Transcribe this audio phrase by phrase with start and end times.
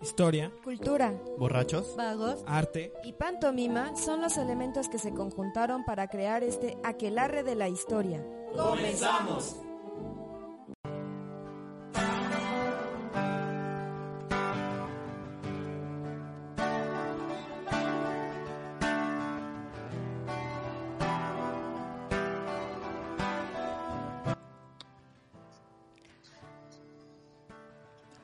[0.00, 2.92] Historia, Cultura, borrachos, vagos arte.
[3.02, 8.24] y pantomima son los elementos que se conjuntaron para crear este aquelarre de la historia.
[8.56, 9.56] ¡Comenzamos!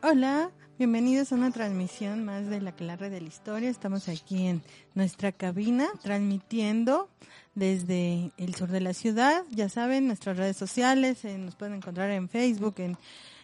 [0.03, 3.71] Hola, bienvenidos a una transmisión más de la Clarre de la Historia.
[3.71, 4.63] Estamos aquí en
[4.95, 7.09] nuestra cabina transmitiendo
[7.55, 9.45] desde el sur de la ciudad.
[9.51, 12.97] Ya saben, nuestras redes sociales eh, nos pueden encontrar en Facebook, en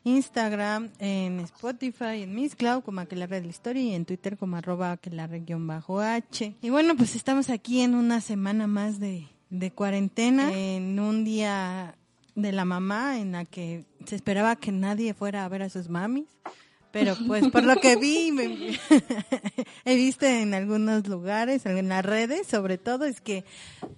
[0.04, 4.56] Instagram, en Spotify, en Miss Cloud como Aquelarre de la Historia y en Twitter como
[4.56, 6.54] arroba aquelarre-h.
[6.62, 11.94] Y bueno, pues estamos aquí en una semana más de, de cuarentena, en un día
[12.34, 15.88] de la mamá en la que se esperaba que nadie fuera a ver a sus
[15.88, 16.26] mamis.
[16.92, 18.78] Pero pues por lo que vi, me-
[19.84, 23.44] he visto en algunos lugares, en las redes sobre todo, es que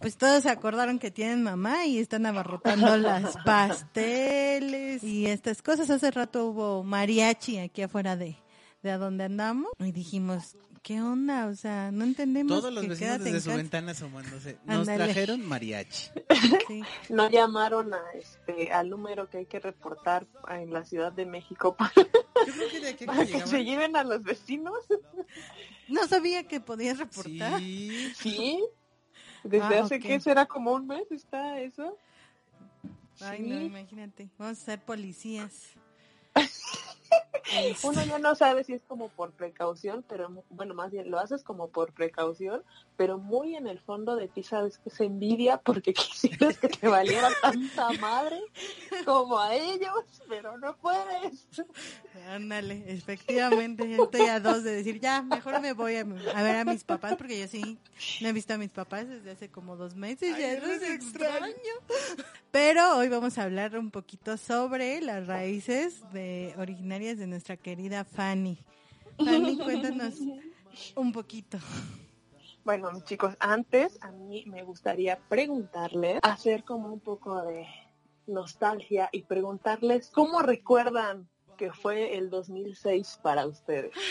[0.01, 5.91] pues todos se acordaron que tienen mamá y están abarrotando las pasteles y estas cosas.
[5.91, 8.37] Hace rato hubo mariachi aquí afuera de,
[8.83, 11.47] de a donde andamos y dijimos, ¿qué onda?
[11.47, 13.57] O sea, no entendemos Todos los que vecinos en desde su casa.
[13.57, 14.59] ventana asomándose.
[14.65, 16.11] Nos trajeron mariachi.
[16.69, 16.83] Sí.
[17.09, 21.77] no llamaron a este al número que hay que reportar en la Ciudad de México
[21.77, 24.75] para, Yo creo que de aquí a para que que se lleven a los vecinos.
[25.89, 27.59] No sabía que podías reportar.
[27.61, 28.65] Sí, Sí.
[29.45, 30.03] Desde Ah, hace ok.
[30.03, 31.97] que será como un mes está eso.
[33.21, 33.65] Ay, no, Sí.
[33.65, 34.29] imagínate.
[34.39, 35.53] Vamos a ser policías.
[37.83, 41.43] Uno ya no sabe si es como por precaución, pero bueno, más bien lo haces
[41.43, 42.63] como por precaución,
[42.97, 46.89] pero muy en el fondo de ti sabes que es envidia porque quisieras que te
[46.89, 48.41] valiera tanta madre
[49.05, 51.47] como a ellos, pero no puedes.
[52.29, 56.57] Ándale, efectivamente, ya estoy a dos de decir, ya, mejor me voy a, a ver
[56.57, 57.79] a mis papás, porque yo sí
[58.21, 60.73] no he visto a mis papás desde hace como dos meses, ya Ay, no no
[60.73, 61.55] es es extraño.
[62.51, 68.05] Pero hoy vamos a hablar un poquito sobre las raíces de originarias de nuestra querida
[68.05, 68.59] Fanny.
[69.19, 70.15] Fanny, cuéntanos
[70.95, 71.59] un poquito.
[72.65, 77.67] Bueno, chicos, antes a mí me gustaría preguntarles, hacer como un poco de
[78.29, 83.93] nostalgia y preguntarles cómo recuerdan que fue el 2006 para ustedes.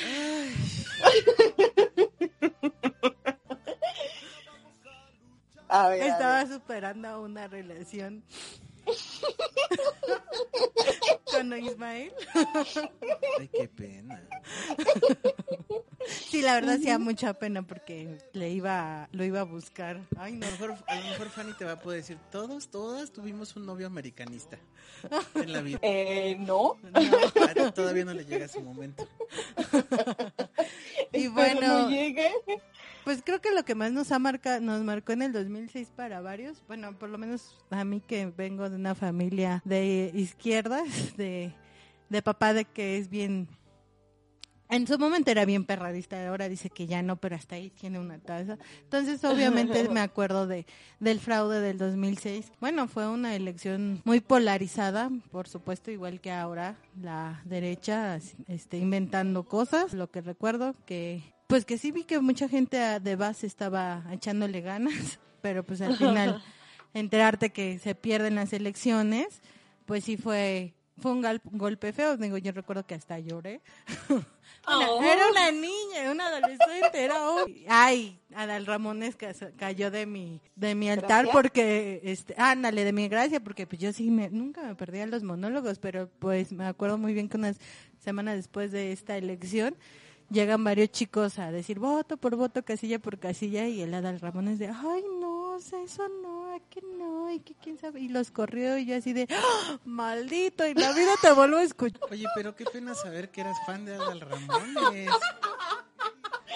[5.73, 6.47] A ver, a Estaba ver.
[6.53, 8.25] superando una relación
[11.31, 12.11] con Ismael.
[13.39, 14.27] ay, qué pena.
[16.07, 20.01] Sí, la verdad sí da mucha pena porque le iba, lo iba a buscar.
[20.17, 20.45] Ay, no.
[20.47, 23.55] A lo, mejor, a lo mejor Fanny te va a poder decir, todos, todas tuvimos
[23.55, 24.57] un novio americanista
[25.35, 25.79] en la vida.
[25.81, 29.07] Eh, no, Ah, Todavía no le llega su momento.
[31.13, 32.31] Y bueno, no llegue.
[33.03, 36.21] Pues creo que lo que más nos ha marcado, nos marcó en el 2006 para
[36.21, 40.85] varios, bueno, por lo menos a mí que vengo de una familia de izquierdas,
[41.17, 41.53] de,
[42.09, 43.47] de papá de que es bien,
[44.69, 47.99] en su momento era bien perradista, ahora dice que ya no, pero hasta ahí tiene
[47.99, 48.57] una taza.
[48.83, 50.65] Entonces, obviamente me acuerdo de
[50.99, 52.53] del fraude del 2006.
[52.61, 58.17] Bueno, fue una elección muy polarizada, por supuesto, igual que ahora la derecha
[58.47, 59.93] este inventando cosas.
[59.93, 64.03] Lo que recuerdo que pues que sí vi que mucha gente a- de base estaba
[64.11, 66.41] echándole ganas, pero pues al final
[66.93, 69.41] enterarte que se pierden las elecciones,
[69.85, 71.23] pues sí fue fue un
[71.53, 73.61] golpe feo, digo, yo recuerdo que hasta lloré.
[74.09, 74.25] Una-
[74.67, 75.01] Oh.
[75.01, 77.15] Era una niña, una adolescente, era.
[77.67, 83.07] Ay, Adal Ramones ca- cayó de mi de mi altar porque este, ándale de mi
[83.07, 86.99] gracia porque pues yo sí me nunca me perdía los monólogos, pero pues me acuerdo
[86.99, 87.57] muy bien que unas
[87.97, 89.75] semanas después de esta elección
[90.31, 94.57] llegan varios chicos a decir voto por voto, casilla por casilla y el Adal Ramones
[94.59, 97.31] de, "Ay, no, o sea, eso no, ¿a qué no?
[97.31, 99.79] Y que quién sabe." Y los corrió y yo así de, "¡Ah!
[99.85, 103.57] "Maldito, y la vida te vuelvo a escuchar." Oye, pero qué pena saber que eras
[103.65, 105.09] fan de Adal Ramones.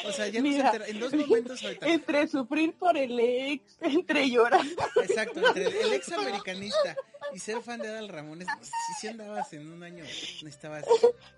[0.05, 1.87] O sea, ya nos Mira, entera- en dos momentos ahorita.
[1.87, 4.65] Entre sufrir por el ex, entre llorar.
[5.01, 6.95] Exacto, entre el ex americanista
[7.33, 8.71] y ser fan de Adal Ramones, si,
[9.01, 10.85] si andabas en un año, necesitabas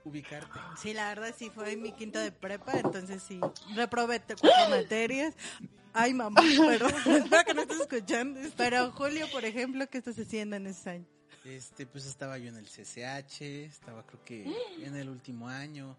[0.04, 0.59] ubicarte.
[0.81, 3.39] Sí, la verdad sí fue mi quinto de prepa, entonces sí,
[3.75, 5.33] reprobé te- cuatro materias.
[5.94, 6.88] Ay, mamá, pero
[7.18, 8.39] espero que no estés escuchando.
[8.56, 11.06] Pero Julio, por ejemplo, ¿qué estás haciendo en ese año?
[11.45, 14.44] Este, pues estaba yo en el CCH, estaba creo que
[14.81, 15.98] en el último año.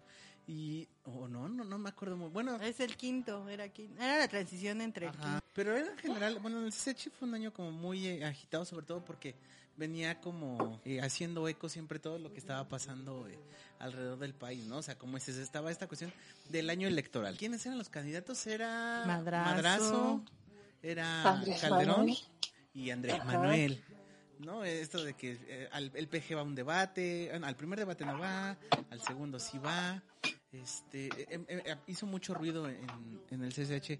[0.51, 2.55] Y, o no, no, no, no me acuerdo muy bueno.
[2.55, 4.01] Es el quinto, era quinto.
[4.01, 5.39] Era la transición entre el quinto.
[5.53, 8.87] Pero era en general, bueno, el CCH fue un año como muy eh, agitado, sobre
[8.87, 9.35] todo porque
[9.77, 13.37] venía como eh, haciendo eco siempre todo lo que estaba pasando eh,
[13.77, 14.77] alrededor del país, ¿no?
[14.77, 16.11] O sea, como dices, estaba esta cuestión
[16.49, 17.37] del año electoral.
[17.37, 18.47] ¿Quiénes eran los candidatos?
[18.47, 20.23] Era Madrazo.
[20.81, 22.17] era Andrés Calderón Manuel.
[22.73, 23.25] y Andrés Ajá.
[23.25, 23.83] Manuel.
[24.39, 24.63] ¿No?
[24.63, 28.17] Esto de que eh, al, el PG va a un debate, al primer debate no
[28.17, 28.57] va,
[28.89, 30.01] al segundo sí va.
[30.51, 32.79] Este, eh, eh, eh, hizo mucho ruido en,
[33.29, 33.99] en el CCH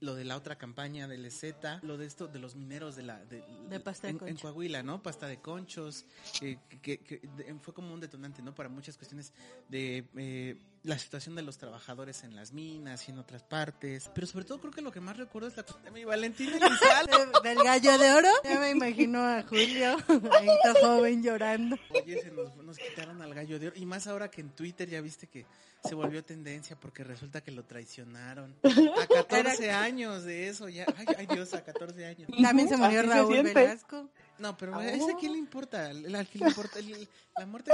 [0.00, 3.22] lo de la otra campaña del EZ, lo de esto de los mineros de la
[3.26, 4.36] de, De pasta de en, en.
[4.38, 5.02] Coahuila, ¿no?
[5.02, 6.06] Pasta de conchos,
[6.40, 8.54] eh, que, que- de- fue como un detonante, ¿no?
[8.54, 9.34] Para muchas cuestiones
[9.68, 14.10] de eh, la situación de los trabajadores en las minas y en otras partes.
[14.14, 16.50] Pero sobre todo creo que lo que más recuerdo es la de mi Valentín.
[16.58, 18.28] De- Del gallo de oro.
[18.44, 21.76] Ya me imagino a Julio, ahí todo joven llorando.
[21.90, 23.76] Oye, se nos, nos quitaron al gallo de oro.
[23.76, 25.44] Y más ahora que en Twitter ya viste que
[25.84, 28.54] se volvió tendencia porque resulta que lo traicionaron.
[28.62, 30.86] A 14 años de eso ya.
[30.96, 32.30] Ay, ay Dios, a 14 años.
[32.42, 33.54] También se murió se Raúl siente.
[33.54, 34.08] Velasco.
[34.38, 34.80] No, pero Ah.
[34.80, 35.90] a ese a quién le importa.
[35.90, 37.70] El- al que le importa el- la muerte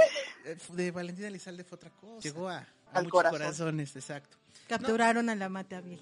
[0.73, 2.21] de Valentina Elizalde fue otra cosa.
[2.21, 3.39] Llegó a, a Al muchos corazón.
[3.39, 4.37] corazones, exacto.
[4.67, 6.01] Capturaron a la mata también.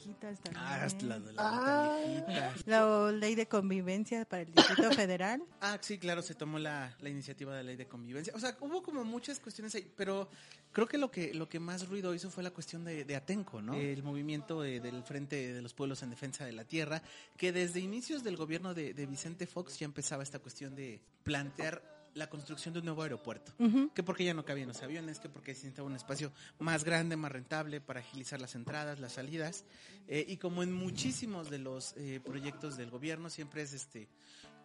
[0.56, 1.98] Ah, hasta la de la Ah.
[2.04, 2.54] viejita.
[2.66, 5.44] La ley de convivencia para el Distrito Federal.
[5.62, 8.34] Ah, sí, claro, se tomó la, la iniciativa de ley de convivencia.
[8.36, 10.30] O sea, hubo como muchas cuestiones ahí, pero
[10.72, 13.62] creo que lo que lo que más ruido hizo fue la cuestión de, de Atenco,
[13.62, 13.76] ¿no?
[13.76, 17.04] El movimiento de- del Frente de los Pueblos en Defensa de la Tierra,
[17.38, 21.84] que desde inicios del gobierno de, de Vicente Fox ya empezaba esta cuestión de plantear
[22.15, 23.51] la construcción de un nuevo aeropuerto.
[23.59, 23.91] Ujú.
[23.94, 27.15] Que porque ya no cabían los aviones, que porque se necesitaba un espacio más grande,
[27.15, 29.65] más rentable para agilizar las entradas, las salidas.
[30.07, 34.07] Eh, y como en muchísimos de los eh, proyectos del gobierno, siempre es este,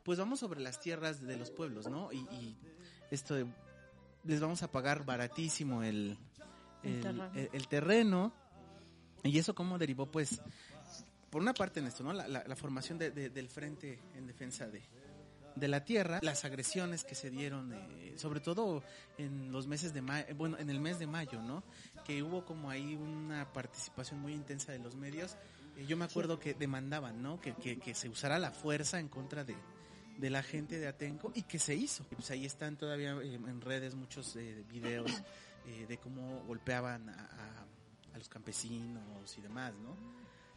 [0.04, 2.10] pues vamos sobre las tierras de los pueblos, ¿no?
[2.12, 2.56] Y, y
[3.10, 3.46] esto de,
[4.24, 6.16] les vamos a pagar baratísimo el,
[6.82, 7.30] El el, terreno.
[7.52, 8.32] el terreno.
[9.24, 10.40] Y eso como derivó, pues,
[11.30, 12.12] por una parte en esto, ¿no?
[12.12, 14.80] La, la- la formación de- de- del frente en defensa de,
[15.56, 18.82] de la tierra, las agresiones que se dieron, eh, sobre todo
[19.18, 21.62] en los meses de mayo, bueno, en el mes de mayo, ¿no?
[22.04, 25.36] Que hubo como ahí una participación muy intensa de los medios.
[25.76, 27.40] Eh, yo me acuerdo que demandaban, ¿no?
[27.40, 29.56] Que, que, se usara la fuerza en contra de,
[30.18, 32.04] de la gente de Atenco y que se hizo.
[32.04, 34.36] Pues ahí están todavía eh, en redes muchos
[34.70, 35.10] videos
[35.88, 37.66] de cómo golpeaban a, a-
[38.14, 39.94] a los campesinos y demás, ¿no?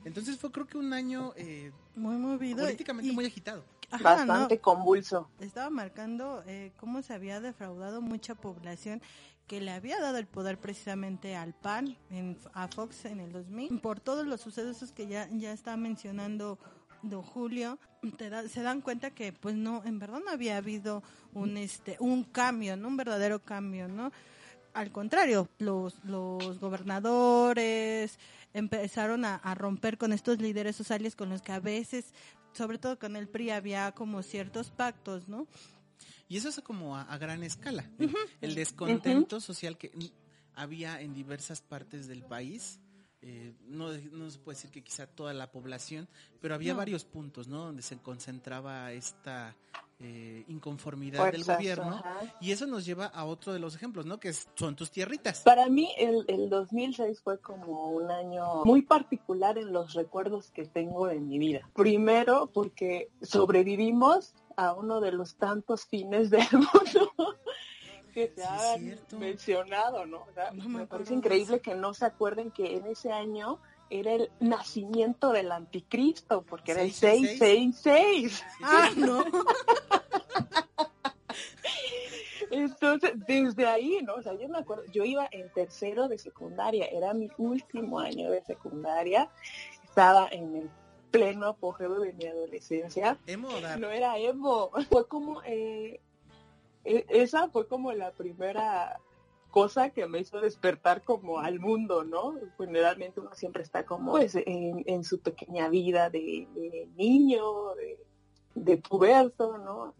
[0.05, 2.63] Entonces fue creo que un año eh, Muy movido.
[2.63, 3.63] políticamente y- muy agitado.
[3.91, 4.03] Ajá, ¿no?
[4.33, 5.29] Bastante convulso.
[5.39, 9.01] estaba marcando eh, cómo se había defraudado mucha población
[9.47, 13.79] que le había dado el poder precisamente al PAN, en, a Fox en el 2000,
[13.81, 16.57] por todos los sucesos que ya, ya está mencionando
[17.03, 17.77] don Julio,
[18.17, 21.03] te da- se dan cuenta que pues no, en verdad no había habido
[21.33, 22.87] un este un cambio, ¿no?
[22.87, 24.11] un verdadero cambio, ¿no?
[24.73, 28.17] Al contrario, los, los gobernadores
[28.53, 32.13] empezaron a, a romper con estos líderes sociales con los que a veces,
[32.53, 35.47] sobre todo con el PRI, había como ciertos pactos, ¿no?
[36.27, 37.89] Y eso es como a, a gran escala.
[37.99, 39.91] El, el descontento social que
[40.55, 42.79] había en diversas partes del país.
[43.21, 46.09] eh, no, no se puede decir que quizá toda la población,
[46.41, 46.77] pero había No.
[46.79, 47.65] varios puntos, ¿no?
[47.65, 49.55] Donde se concentraba esta
[50.03, 51.95] eh, inconformidad del gobierno.
[51.95, 52.19] ajá.
[52.41, 54.19] Y eso nos lleva a otro de los ejemplos, ¿no?
[54.19, 55.39] Que es- son tus tierritas.
[55.41, 60.65] Para mí el, el 2006 fue como un año muy particular en los recuerdos que
[60.65, 61.61] tengo de mi vida.
[61.73, 67.11] Primero porque sobrevivimos a uno de los tantos fines del mundo
[68.13, 70.17] que se Sí, han mencionado, ¿no?
[70.29, 73.59] O sea, No me parece increíble que no se acuerden que en ese año
[73.99, 78.43] era el nacimiento del anticristo, porque era el 666.
[78.43, 78.45] 666.
[78.63, 79.23] Ah, no.
[82.51, 84.15] Entonces, desde ahí, ¿no?
[84.15, 88.29] O sea, yo me acuerdo, yo iba en tercero de secundaria, era mi último año
[88.29, 89.29] de secundaria,
[89.83, 90.69] estaba en el
[91.11, 95.99] pleno apogeo de mi adolescencia, Emo no era emo, fue como, eh,
[96.83, 98.99] e- esa fue como la primera
[99.53, 102.33] cosa que me hizo despertar como al mundo, ¿no?
[102.57, 106.47] Generalmente uno siempre está como pues en, su pequeña vida de,
[106.95, 107.99] niño, de,
[108.55, 109.93] de puberto, ¿no?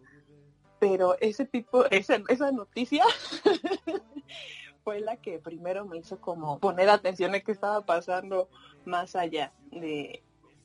[0.79, 3.05] Pero ese tipo, esa, esa noticia
[4.83, 8.49] fue la que primero me hizo como poner atención en qué estaba pasando
[8.85, 10.23] más allá de,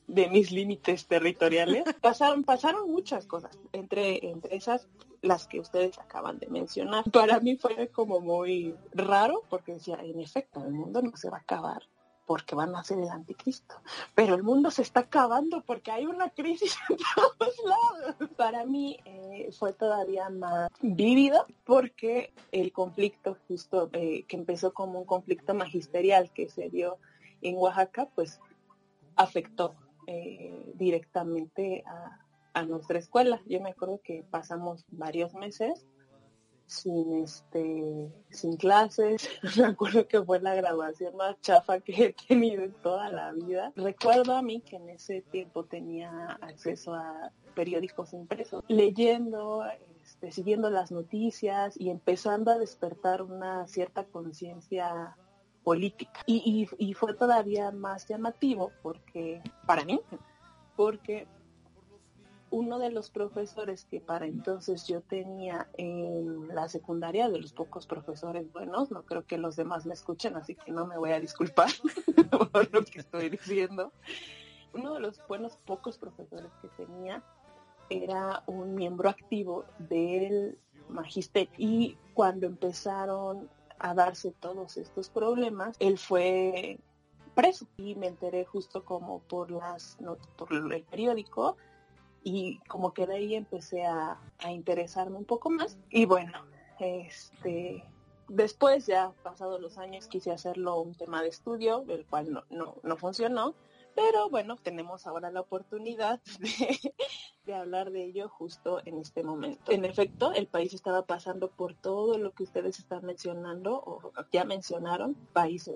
[0.09, 1.83] de mis límites territoriales.
[2.01, 4.87] Pasaron, pasaron muchas cosas, entre, entre esas
[5.21, 7.03] las que ustedes acaban de mencionar.
[7.11, 11.37] Para mí fue como muy raro porque decía, en efecto, el mundo no se va
[11.37, 11.83] a acabar
[12.25, 13.75] porque van a ser el anticristo.
[14.15, 18.29] Pero el mundo se está acabando porque hay una crisis en todos lados.
[18.37, 24.99] Para mí eh, fue todavía más vívido porque el conflicto justo eh, que empezó como
[24.99, 26.97] un conflicto magisterial que se dio
[27.41, 28.39] en Oaxaca, pues
[29.15, 29.75] afectó
[30.11, 33.41] eh, directamente a, a nuestra escuela.
[33.45, 35.85] Yo me acuerdo que pasamos varios meses
[36.65, 42.63] sin este sin clases me acuerdo que fue la graduación más chafa que he tenido
[42.63, 48.13] en toda la vida recuerdo a mí que en ese tiempo tenía acceso a periódicos
[48.13, 49.63] impresos leyendo
[50.03, 55.17] este, siguiendo las noticias y empezando a despertar una cierta conciencia
[55.69, 60.01] política y, y, fue todavía más llamativo porque para mí
[60.75, 61.27] porque
[62.49, 67.85] uno de los profesores que para entonces yo tenía en la secundaria, de los pocos
[67.85, 71.19] profesores buenos, no creo que los demás me escuchen, así que no me voy a
[71.19, 71.69] disculpar
[72.51, 73.93] por lo que estoy diciendo.
[74.73, 77.21] Uno de los buenos pocos profesores que tenía
[77.91, 80.57] era un miembro activo del
[80.89, 86.79] magisterio y cuando empezaron a darse todos estos problemas, él fue
[87.35, 87.67] preso.
[87.77, 89.97] Y me enteré justo como por las
[90.37, 91.57] por el periódico
[92.23, 94.19] y como que de ahí empecé a,
[94.49, 95.77] interesarme un poco más.
[95.89, 96.45] Y bueno,
[96.79, 97.83] este
[98.27, 102.75] después ya pasados los años quise hacerlo un tema de estudio, el cual no, no,
[102.83, 103.55] no funcionó,
[103.95, 106.93] pero bueno, tenemos ahora la oportunidad de,
[107.49, 109.71] de, hablar de ello justo en este momento.
[109.71, 114.45] En efecto, el país estaba pasando por todo lo que ustedes están mencionando o ya
[114.45, 115.69] mencionaron, país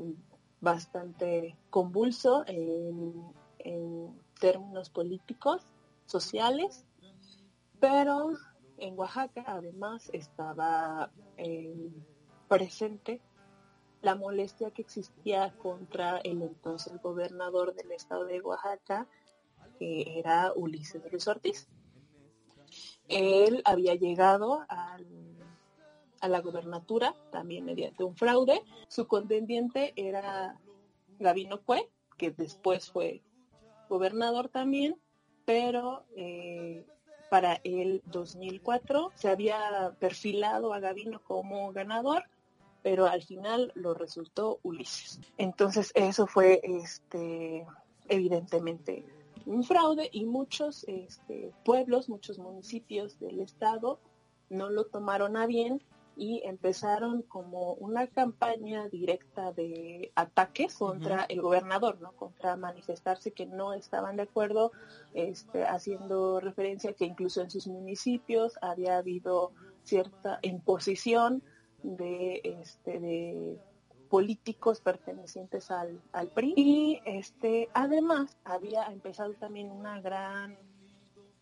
[0.62, 3.14] bastante convulso en,
[4.40, 5.66] términos políticos
[6.06, 6.86] sociales,
[7.80, 8.32] pero
[8.78, 11.90] en Oaxaca además estaba eh,
[12.50, 13.22] presente
[14.02, 19.08] la molestia que existía contra el entonces gobernador del estado de Oaxaca,
[19.80, 21.68] que era Ulises Ruiz Ortiz.
[23.08, 24.98] Él había llegado a
[26.28, 28.64] la gobernatura también mediante un fraude.
[28.88, 30.58] Su contendiente era
[31.20, 33.22] Gabino Cue, que después fue
[33.90, 34.98] gobernador también,
[35.46, 36.86] pero eh,
[37.30, 42.24] para el 2004 se había perfilado a Gavino como ganador,
[42.82, 45.20] pero al final lo resultó Ulises.
[45.38, 47.66] Entonces eso fue este,
[48.08, 49.06] evidentemente
[49.46, 54.00] un fraude y muchos este, pueblos, muchos municipios del estado
[54.50, 55.82] no lo tomaron a bien
[56.16, 62.12] y empezaron como una campaña directa de ataques contra el gobernador, ¿no?
[62.12, 64.72] Contra manifestarse que no estaban de acuerdo,
[65.14, 71.42] este, haciendo referencia que incluso en sus municipios había habido cierta imposición
[71.82, 73.58] de, este, de
[74.14, 80.56] políticos pertenecientes al, al PRI y este además había empezado también una gran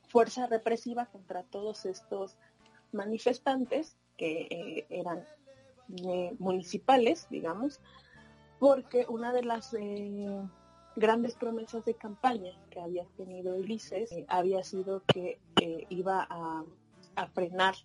[0.08, 2.38] fuerza represiva contra todos estos
[2.94, 5.26] manifestantes que eh, eran
[6.08, 7.82] eh, municipales, digamos,
[8.58, 10.42] porque una de las eh,
[10.96, 15.42] grandes promesas de campaña que había tenido Ulises había sido que
[15.90, 16.64] iba a,
[17.34, 17.76] frenar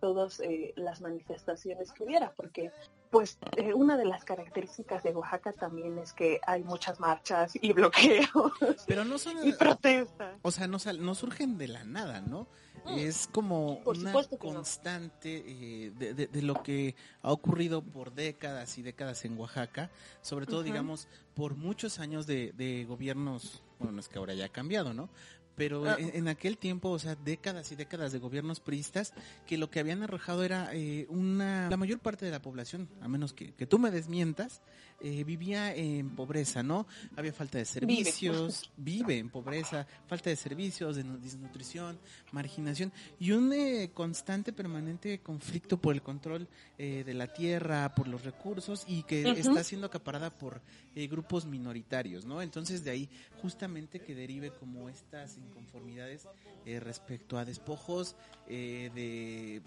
[0.00, 0.40] todas
[0.74, 2.72] las manifestaciones que hubiera, porque
[3.10, 3.38] pues
[3.74, 8.52] una de las características de Oaxaca también es que hay muchas marchas y bloqueos
[8.86, 10.38] Pero no son, y protestas.
[10.42, 12.48] O sea, no, no surgen de la nada, ¿no?
[12.86, 19.38] es como una constante eh, de, lo que ha ocurrido por décadas y décadas en
[19.38, 24.46] Oaxaca, sobre todo, digamos, por muchos años de, de gobiernos, bueno, es que ahora ya
[24.46, 25.08] ha cambiado, ¿no?
[25.56, 25.96] Pero ah.
[25.98, 29.12] en, aquel tiempo, o sea, décadas y décadas de gobiernos priistas
[29.46, 31.68] que lo que habían arrojado era eh, una...
[31.70, 34.62] La mayor parte de la población, a menos que, que tú me desmientas,
[35.04, 36.86] eh, vivía en pobreza, ¿no?
[37.16, 41.98] Había falta de servicios, vive, en pobreza, falta de servicios, de desnutrición,
[42.32, 48.24] marginación y un eh, constante, permanente conflicto por el control de la tierra, por los
[48.24, 50.60] recursos y que está siendo acaparada por
[50.94, 52.42] grupos minoritarios, ¿no?
[52.42, 53.08] Entonces de ahí
[53.40, 56.26] justamente que derive como estas inconformidades
[56.66, 58.16] eh, respecto a despojos
[58.48, 59.60] eh,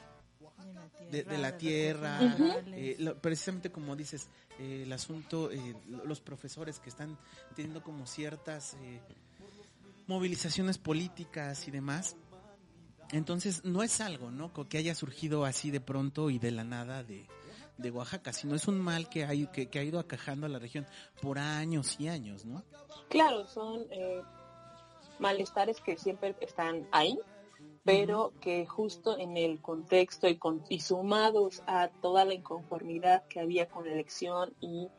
[1.11, 2.19] de, de, la tierra,
[2.67, 5.49] eh, precisamente como dices, el asunto,
[5.87, 7.17] los profesores que están
[7.55, 8.75] teniendo como ciertas
[10.07, 12.15] movilizaciones políticas y demás.
[13.11, 14.51] Entonces no es algo, ¿no?
[14.67, 17.25] Que haya surgido así de pronto y de la nada de,
[17.77, 20.59] de Oaxaca, sino es un mal que, hay, que, que, ha ido acajando a la
[20.59, 20.85] región
[21.21, 22.63] por años y años, ¿no?
[23.09, 23.85] Claro, son
[25.19, 27.17] malestares que siempre están ahí,
[27.88, 33.39] pero que justo en el contexto y, con, y sumados a toda la inconformidad que
[33.39, 34.89] había con la elección y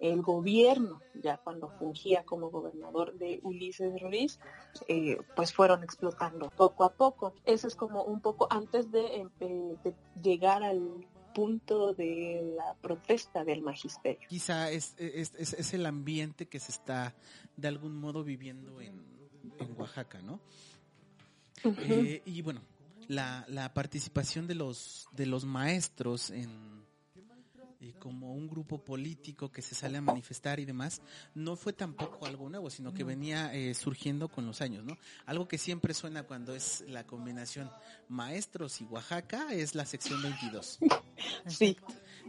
[0.00, 4.40] el gobierno, ya cuando fungía como gobernador de Ulises Ruiz,
[4.88, 7.34] eh, pues fueron explotando poco a poco.
[7.44, 13.60] Eso es como un poco antes de, de llegar al punto de la protesta del
[13.60, 14.26] magisterio.
[14.30, 17.14] Quizá es, es, es, el ambiente que se está
[17.58, 19.04] de algún modo viviendo en,
[19.58, 20.40] en Oaxaca, ¿no?
[21.64, 22.62] Eh, y bueno,
[23.08, 26.80] la, la participación de los, de los maestros en
[27.98, 31.00] como un grupo político que se sale a manifestar y demás,
[31.34, 34.98] no fue tampoco algo nuevo, sino que venía eh, surgiendo con los años, ¿no?
[35.26, 37.70] Algo que siempre suena cuando es la combinación
[38.08, 40.78] maestros y Oaxaca es la sección 22.
[41.46, 41.76] Sí.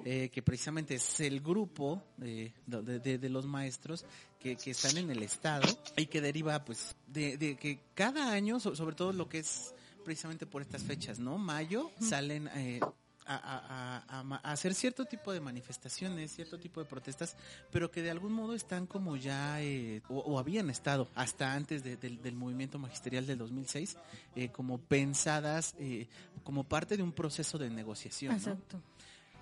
[0.05, 4.05] Eh, que precisamente es el grupo de, de, los maestros
[4.41, 8.59] que, que, están en el estado y que deriva pues de, de que cada año,
[8.59, 11.37] sobre todo lo que es precisamente por estas fechas, ¿no?
[11.37, 12.79] Mayo, salen eh,
[13.25, 17.35] a, hacer cierto tipo de manifestaciones, cierto tipo de protestas,
[17.71, 22.35] pero que de algún modo están como ya, eh, o, habían estado hasta antes del
[22.35, 23.97] movimiento magisterial del 2006,
[24.35, 26.07] eh, como pensadas eh,
[26.43, 28.33] como parte de un proceso de negociación.
[28.35, 28.81] Exacto.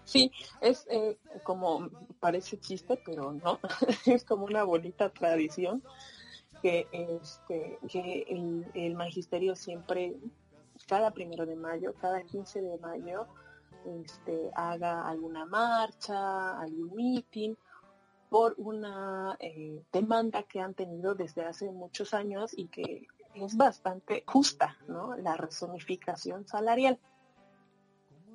[0.10, 0.88] Sí, es
[1.44, 1.90] como,
[2.20, 3.60] parece chiste, pero no,
[4.06, 5.84] es como una bonita tradición
[6.62, 10.16] que, este, que el, el magisterio siempre
[10.88, 13.28] cada primero de mayo, cada 15 de mayo,
[14.04, 17.56] este, haga alguna marcha, algún meeting
[18.30, 24.24] por una eh, demanda que han tenido desde hace muchos años y que es bastante
[24.26, 25.16] justa, ¿no?
[25.18, 27.00] La resonificación salarial.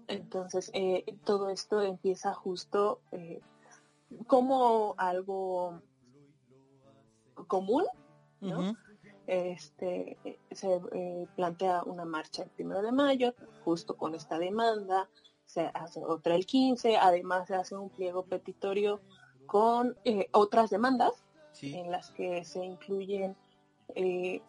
[0.08, 3.40] Entonces, eh, todo esto empieza justo eh,
[4.26, 5.80] como algo
[7.46, 7.84] común,
[8.40, 8.76] ¿no?
[9.26, 10.18] Este,
[10.50, 10.80] se
[11.34, 13.34] plantea una marcha el primero de mayo,
[13.64, 15.08] justo con esta demanda,
[15.46, 19.00] se hace otra el 15, además se hace un pliego petitorio
[19.46, 21.25] con eh, otras demandas
[21.62, 23.37] en las que se incluyen
[23.94, 24.42] eh,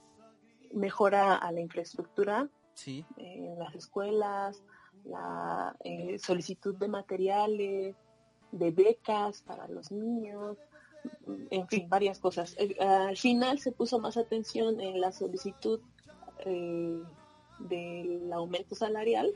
[0.74, 2.50] mejora a la infraestructura
[3.18, 4.64] en las escuelas,
[5.06, 7.96] la eh, solicitud de materiales,
[8.52, 10.58] de becas para los niños,
[11.52, 12.56] en fin, varias cosas.
[12.80, 15.80] al final se puso más atención en la solicitud
[17.60, 19.34] del aumento salarial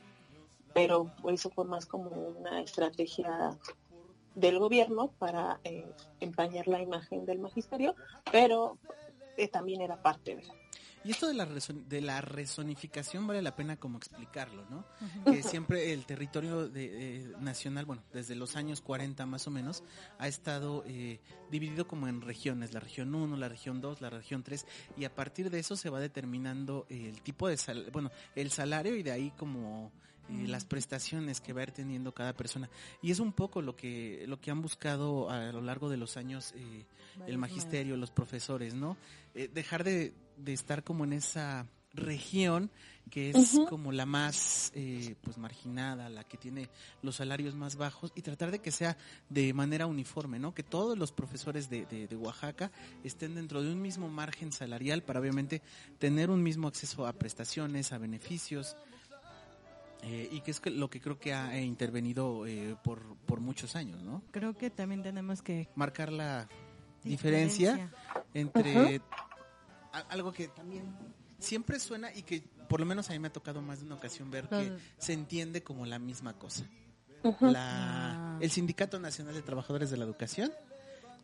[0.74, 3.58] pero eso fue más como una estrategia
[4.36, 7.96] del gobierno para eh, empañar la imagen del magisterio,
[8.32, 8.78] pero
[9.38, 10.44] eh, también era parte de
[11.04, 14.86] y esto de la, de la resonificación vale la pena como explicarlo, ¿no?
[15.32, 19.84] Que siempre el territorio de, nacional, bueno, desde los años 40 más o menos,
[20.18, 24.44] ha estado eh, dividido como en regiones, la región 1, la región 2, la región
[24.44, 24.66] 3,
[24.98, 28.96] y a partir de eso se va determinando el tipo de, sal bueno, el salario
[28.96, 29.92] y de ahí como
[30.30, 32.70] las prestaciones que va a ir teniendo cada persona.
[33.02, 36.18] Y es un poco lo que, lo que han buscado a lo largo de los
[36.18, 36.86] años eh,
[37.28, 38.98] el magisterio, los profesores, ¿no?
[39.34, 42.70] Eh, dejar de, de, estar como en esa región
[43.10, 46.70] que es como la más eh, pues marginada, la que tiene
[47.02, 48.98] los salarios más bajos y tratar de que sea
[49.30, 50.54] de manera uniforme, ¿no?
[50.54, 52.72] Que todos los profesores de, de, de Oaxaca
[53.04, 55.62] estén dentro de un mismo margen salarial para obviamente
[55.98, 58.76] tener un mismo acceso a prestaciones, a beneficios,
[60.02, 63.76] eh, y que es lo que creo que ha eh, intervenido eh, por, por muchos
[63.76, 64.24] años, ¿no?
[64.32, 66.48] Creo que también tenemos que marcar la
[67.04, 67.92] diferencia,
[68.34, 69.02] entre
[70.10, 70.96] algo que también
[71.40, 73.96] siempre suena y que por lo menos a mí me ha tocado más de una
[73.96, 76.66] ocasión ver que se entiende como la misma cosa.
[77.42, 78.38] la, ah.
[78.40, 80.52] El Sindicato Nacional de Trabajadores de la Educación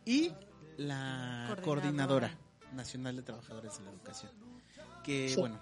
[0.04, 0.32] y
[0.76, 2.36] la Coordinadora,
[2.74, 4.32] Nacional de Trabajadores de la Educación.
[5.02, 5.58] Que, bueno,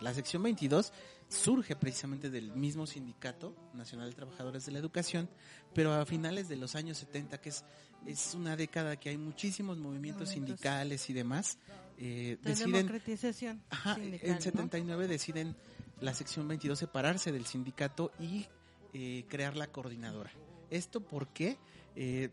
[0.00, 0.92] la sección 22
[1.32, 5.28] surge precisamente del mismo Sindicato Nacional de Trabajadores de la Educación,
[5.74, 7.64] pero a finales de los años 70, que es,
[8.06, 11.58] es una década que hay muchísimos movimientos, sindicales y demás,
[11.98, 12.72] eh, deciden...
[12.72, 15.56] Democratización ajá, en 79 deciden
[16.00, 18.46] la sección 22 separarse del sindicato y
[18.92, 20.30] eh, crear la coordinadora.
[20.70, 21.56] ¿Esto por qué?
[21.96, 22.30] Eh,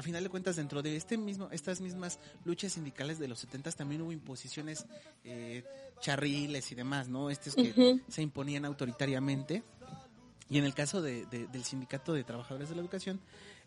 [0.00, 3.70] a final de cuentas, dentro de este mismo, estas mismas luchas sindicales de los 70
[3.72, 4.86] también hubo imposiciones
[5.24, 5.62] eh,
[6.00, 7.28] charriles y demás, ¿no?
[7.28, 9.62] Estos que se imponían autoritariamente.
[10.48, 13.20] Y en el caso de, del Sindicato de Trabajadores de la Educación,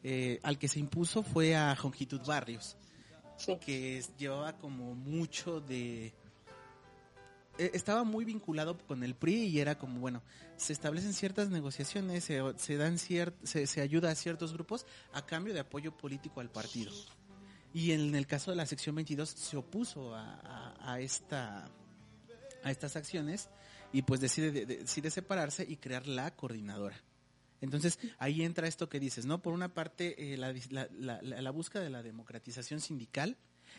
[0.03, 2.77] eh, al que se impuso fue a Jongitud Barrios,
[3.61, 6.13] que llevaba como mucho de
[7.57, 10.23] estaba muy vinculado con el PRI y era como, bueno,
[10.57, 15.59] se establecen ciertas negociaciones, se, dan ciert, se, ayuda a ciertos grupos a cambio de
[15.59, 16.91] apoyo político al partido.
[17.73, 21.69] Y en el caso de la sección 22 se opuso a, esta,
[22.63, 23.49] a estas acciones
[23.91, 27.01] y pues decide, decide separarse y crear la coordinadora.
[27.61, 29.41] Entonces ahí entra esto que dices, ¿no?
[29.41, 33.37] Por una parte, eh, la, la, la búsqueda de la democratización sindical,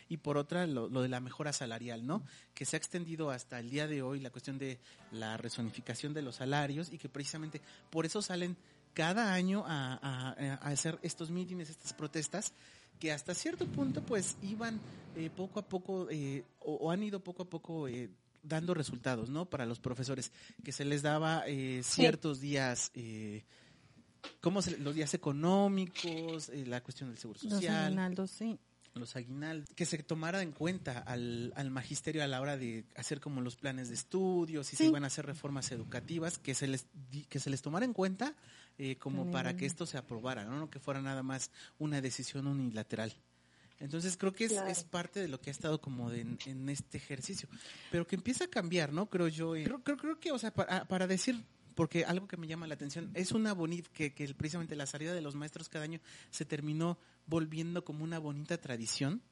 [0.09, 2.23] y por otra lo, de la mejora salarial, ¿no?
[2.55, 4.79] Que se ha extendido hasta el día de hoy la cuestión de
[5.13, 8.57] la resonificación de los salarios y que precisamente por eso salen
[8.93, 12.53] cada año a, a, hacer estos mítines, estas protestas,
[13.01, 14.81] que hasta cierto punto pues iban
[15.17, 18.09] eh, poco a poco eh, o, han ido poco a poco eh,
[18.43, 19.47] dando resultados, ¿no?
[19.47, 20.31] Para los profesores,
[20.63, 21.45] que se les daba
[21.83, 22.93] ciertos días,
[24.41, 28.15] ¿cómo se, los días económicos, la cuestión del seguro social.
[28.15, 28.59] Los sí
[28.95, 33.21] los aguinaldos, que se tomara en cuenta al, al, magisterio a la hora de hacer
[33.21, 36.87] como los planes de estudios, si se iban a hacer reformas educativas, que se les,
[37.29, 38.35] que se les tomara en cuenta
[38.79, 40.71] eh, como para que esto se aprobara, ¿no?
[40.71, 43.15] que fuera nada más una decisión unilateral.
[43.81, 47.49] Entonces creo que es, es parte de lo que ha estado como en este ejercicio,
[47.91, 49.11] pero que empieza a cambiar, ¿no?
[49.11, 49.57] Creo yo.
[49.57, 52.67] Eh, creo, creo, creo, que, o sea, para, para decir porque algo que me llama
[52.67, 56.01] la atención es una bonita que, que, precisamente la salida de los maestros cada año
[56.31, 59.23] se terminó volviendo como una bonita tradición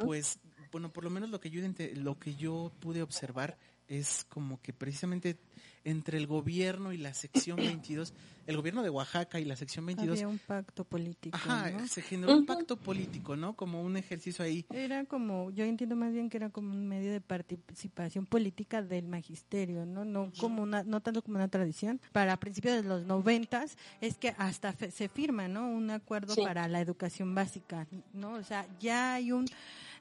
[0.00, 0.38] pues
[0.72, 1.62] bueno por lo menos lo que yo
[1.94, 5.38] lo que yo pude observar es como que precisamente
[5.84, 8.14] entre el gobierno y la sección 22,
[8.46, 10.16] el gobierno de Oaxaca y la sección 22.
[10.16, 11.36] Había un pacto político.
[11.36, 13.54] Ajá, se generó un pacto político, ¿no?
[13.54, 14.64] Como un ejercicio ahí.
[14.70, 19.08] Era como, yo entiendo más bien que era como un medio de participación política del
[19.08, 20.06] magisterio, ¿no?
[20.06, 22.00] No como una, no tanto como una tradición.
[22.12, 25.68] Para principios de los noventas es que hasta se firma, ¿no?
[25.68, 28.32] Un acuerdo para la educación básica, ¿no?
[28.32, 29.46] O sea, ya hay un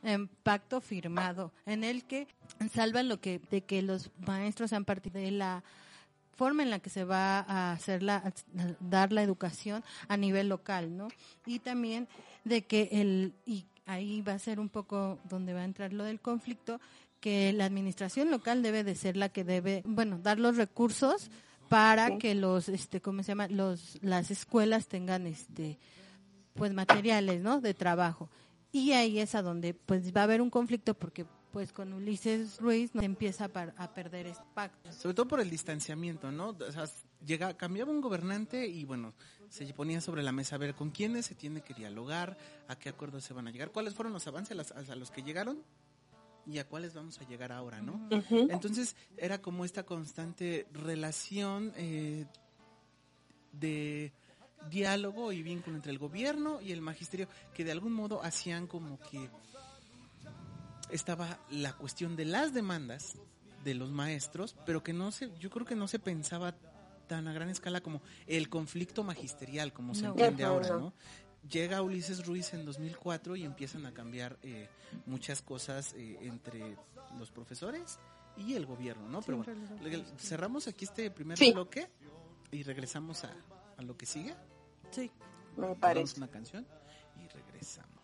[0.04, 2.28] em, pacto firmado en el que
[2.74, 5.64] salvan lo que de que los maestros han partido de la
[6.36, 8.34] forma en la que se va a hacer la,
[8.80, 11.08] dar la educación a nivel local, ¿no?
[11.46, 12.08] Y también
[12.44, 16.04] de que el, y ahí va a ser un poco donde va a entrar lo
[16.04, 16.80] del conflicto,
[17.20, 21.30] que la administración local debe de ser la que debe, bueno, dar los recursos
[21.70, 23.48] para que los, este, ¿cómo se llama?
[23.48, 25.80] Los, las escuelas tengan, este,
[26.54, 27.62] pues materiales, ¿no?
[27.62, 28.30] De trabajo.
[28.74, 32.60] Y ahí es a donde, pues va a haber un conflicto porque pues con Ulises
[32.60, 34.92] Ruiz se empieza a, perder este pacto.
[34.92, 36.50] Sobre todo por el distanciamiento, ¿no?
[36.50, 36.86] O sea,
[37.24, 39.14] llega, cambiaba un gobernante y bueno,
[39.50, 42.36] se ponía sobre la mesa a ver con quiénes se tiene que dialogar,
[42.68, 45.62] a qué acuerdos se van a llegar, cuáles fueron los avances a, los que llegaron
[46.48, 48.10] y a cuáles vamos a llegar ahora, ¿no?
[48.10, 52.26] Entonces era como esta constante relación eh,
[53.52, 54.12] de
[54.70, 59.00] diálogo y vínculo entre el gobierno y el magisterio que de algún modo hacían como
[59.00, 59.30] que
[60.90, 63.16] estaba la cuestión de las demandas
[63.64, 66.56] de los maestros, pero que no se, yo creo que no se pensaba
[67.08, 70.94] tan a gran escala como el conflicto magisterial, como se entiende ahora, ¿no?
[71.50, 74.70] Llega Ulises Ruiz en 2004 y empiezan a cambiar eh,
[75.06, 76.78] muchas cosas eh, entre
[77.20, 78.00] los profesores
[78.38, 79.22] y el gobierno, ¿no?
[79.22, 81.90] Pero bueno, cerramos aquí este primer bloque
[82.52, 83.34] y regresamos a,
[83.78, 84.34] a, lo que sigue.
[84.94, 85.10] Sí,
[85.58, 86.18] me parece.
[86.18, 86.68] una canción
[87.18, 88.04] y regresamos.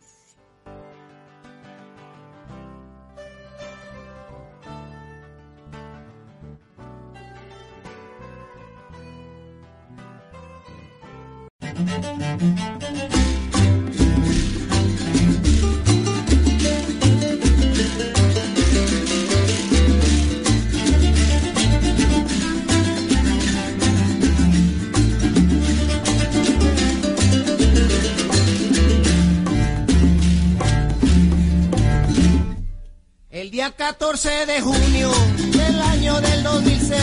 [33.60, 35.12] Día 14 de junio
[35.52, 36.96] del año del 2006,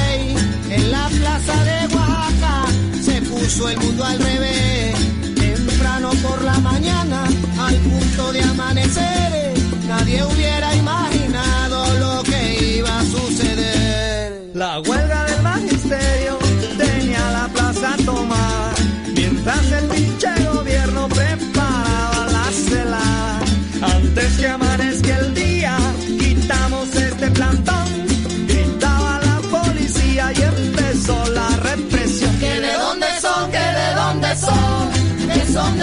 [0.71, 2.65] en la plaza de Oaxaca,
[2.99, 4.95] se puso el mundo al revés.
[5.35, 7.25] Temprano por la mañana,
[7.59, 9.46] al punto de amanecer,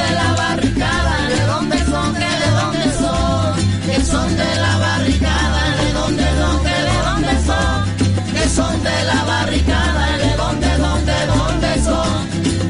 [0.04, 2.14] de la barricada, ¿de dónde son?
[2.22, 3.54] ¿Que de dónde son?
[3.88, 6.64] Que son de la barricada, ¿de dónde son?
[6.66, 8.34] ¿Que de dónde son?
[8.34, 12.28] Que son de la barricada, ¿de dónde, dónde, dónde son?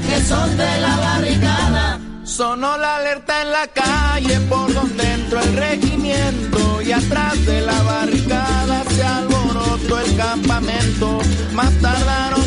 [0.07, 1.99] Que son de la barricada.
[2.23, 7.81] Sonó la alerta en la calle por donde entró el regimiento y atrás de la
[7.83, 11.19] barricada se alborotó el campamento.
[11.53, 12.42] Más tardaron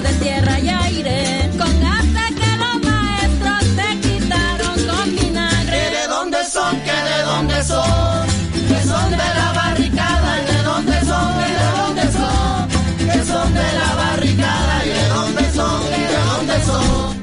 [0.00, 1.50] de tierra y aire.
[1.58, 5.76] Con arte que los maestros te quitaron con vinagre.
[5.76, 6.80] ¿Que de dónde son?
[6.80, 8.26] ¿Que de dónde son?
[8.68, 10.30] Que son de la barricada.
[10.40, 11.32] ¿Y de dónde son?
[11.40, 12.68] ¿Y de dónde son?
[13.10, 14.84] Que son de la barricada.
[14.84, 15.82] ¿Y de dónde son?
[15.82, 17.22] ¿Y de dónde son?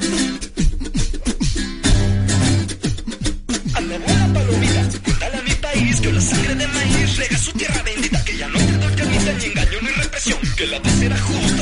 [6.01, 9.45] que la sangre de maíz rega su tierra bendita, que ya no te doy ni
[9.45, 11.17] engaño ni represión, que la paz era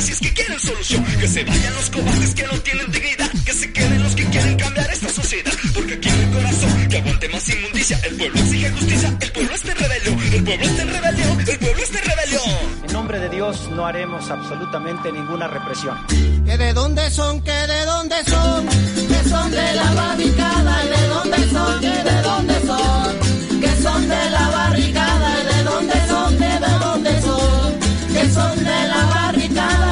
[0.08, 0.34] y aire.
[0.34, 1.04] quieren solución.
[1.06, 3.32] Que se vayan los cobardes que no tienen dignidad.
[3.46, 5.54] Que se queden los que quieren cambiar esta sociedad.
[5.74, 8.00] Porque aquí en el corazón que aguante más inmundicia.
[8.04, 10.34] El pueblo exige justicia, el pueblo está en rebelión.
[10.34, 12.78] El pueblo está en rebelión, el pueblo está en rebelión.
[12.88, 15.98] En nombre de Dios no haremos absolutamente ninguna represión.
[16.08, 21.08] que de dónde son, que de dónde son, que son de la barricada, y de
[21.08, 26.38] dónde son, que de dónde son, que son de la barricada, y de dónde son,
[26.38, 27.80] que de dónde son,
[28.14, 29.87] que son de la barricada,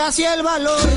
[0.00, 0.88] acabó el gas y el valor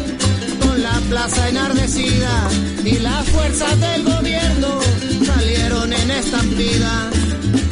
[0.61, 2.49] con la plaza enardecida
[2.83, 4.79] y las fuerzas del gobierno
[5.25, 7.09] salieron en estampida.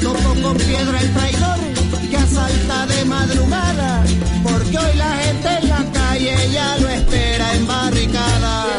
[0.01, 1.59] Topó con piedra el traidor
[2.09, 4.03] que asalta de madrugada
[4.43, 8.70] porque hoy la gente en la calle ya lo espera en barricada.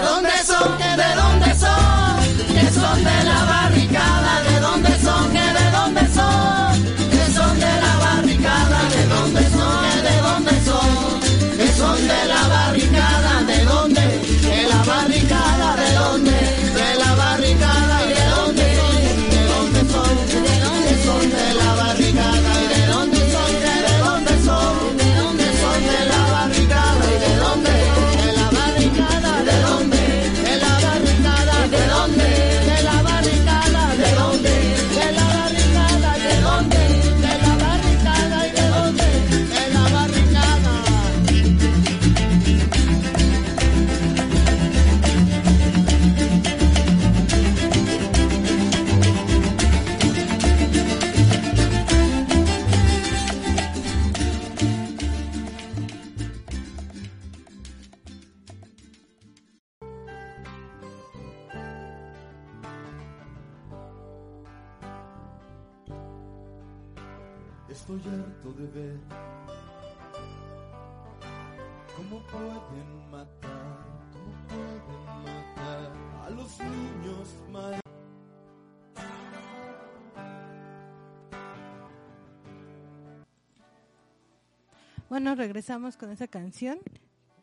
[85.23, 86.81] Bueno, regresamos con esa canción.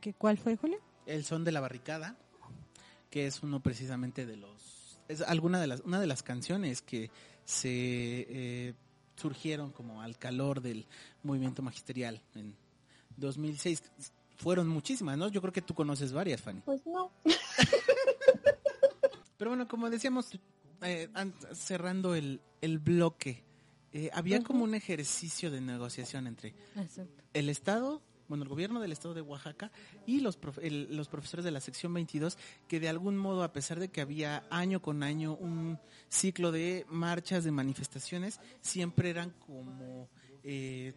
[0.02, 0.78] ¿Que ¿Cuál fue, Julio?
[1.06, 2.18] El son de la barricada,
[3.10, 7.10] que es uno precisamente de los es alguna de las una de las canciones que
[7.46, 8.74] se eh,
[9.15, 10.88] surgieron como al calor del
[11.24, 12.54] movimiento magisterial en
[13.15, 13.82] 2006.
[14.36, 15.30] Fueron muchísimas, ¿no?
[15.30, 16.60] Yo creo que tú conoces varias, Fanny.
[16.65, 17.13] Pues no.
[19.38, 20.32] Pero bueno, como decíamos,
[20.82, 23.42] eh, an- cerrando el, el bloque,
[23.93, 27.23] eh, había como un ejercicio de negociación entre Exacto.
[27.34, 29.71] el Estado, bueno, el gobierno del Estado de Oaxaca
[30.06, 33.52] y los, prof- el- los profesores de la sección 22, que de algún modo, a
[33.54, 39.32] pesar de que había año con año un ciclo de marchas, de manifestaciones, siempre eran
[39.45, 40.08] como
[40.43, 40.93] eh,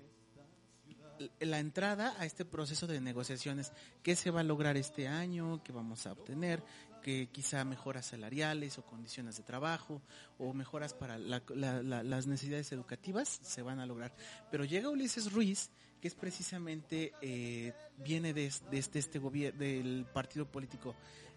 [1.40, 3.72] la entrada a este proceso de negociaciones.
[4.02, 5.62] ¿Qué se va a lograr este año?
[5.62, 6.62] ¿Qué vamos a obtener?
[7.02, 10.00] Que quizá mejoras salariales o condiciones de trabajo
[10.38, 14.14] o mejoras para la- la- la- las necesidades educativas se van a lograr.
[14.50, 20.06] Pero llega Ulises Ruiz, que es precisamente, eh, viene de, de este, este gobierno, del
[20.12, 20.94] partido político,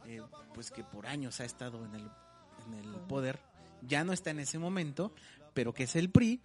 [0.08, 0.21] eh,
[0.54, 2.10] pues que por años ha estado en el,
[2.67, 3.39] en el poder,
[3.82, 5.13] ya no está en ese momento,
[5.54, 6.39] pero que es el PRI,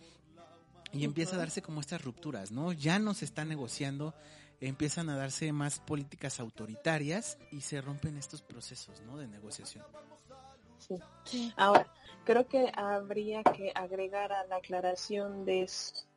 [0.92, 2.72] y empieza a darse como estas rupturas, ¿no?
[2.72, 4.14] Ya no se está negociando,
[4.60, 9.16] empiezan a darse más políticas autoritarias y se rompen estos procesos, ¿no?
[9.16, 9.84] De negociación.
[11.24, 11.52] Sí.
[11.56, 11.86] Ahora,
[12.24, 15.68] creo que habría que agregar a la aclaración de,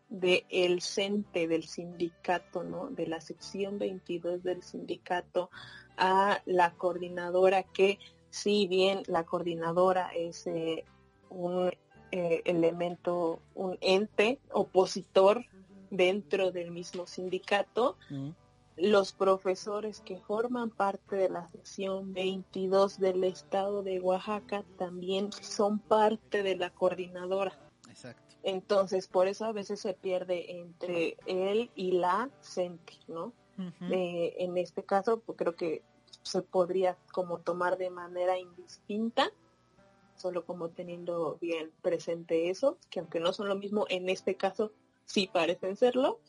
[0.09, 2.89] de el CENTE del sindicato, ¿no?
[2.89, 5.49] De la sección 22 del sindicato
[5.97, 10.85] a la coordinadora que si bien la coordinadora es eh,
[11.29, 11.71] un
[12.11, 15.45] eh, elemento, un ente opositor
[15.93, 17.97] dentro del mismo sindicato,
[18.75, 25.77] los profesores que forman parte de la sección 22 del estado de Oaxaca también son
[25.77, 27.53] parte de la coordinadora.
[27.87, 28.35] Exacto.
[28.41, 33.33] Entonces, por eso a veces se pierde entre él y la CENTI, ¿no?
[33.91, 35.83] Eh, en este caso, pues, creo que
[36.23, 39.31] se podría como tomar de manera indistinta,
[40.15, 44.71] solo como teniendo bien presente eso, que aunque no son lo mismo, en este caso
[45.05, 46.19] sí parecen serlo.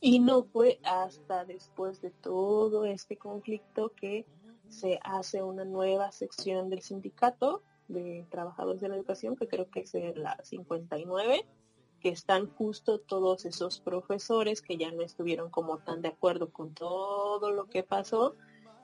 [0.00, 4.26] Y no fue hasta después de todo este conflicto que
[4.68, 9.80] se hace una nueva sección del sindicato de Trabajadores de la Educación, que creo que
[9.80, 11.46] es la 59,
[12.00, 16.74] que están justo todos esos profesores que ya no estuvieron como tan de acuerdo con
[16.74, 18.34] todo lo que pasó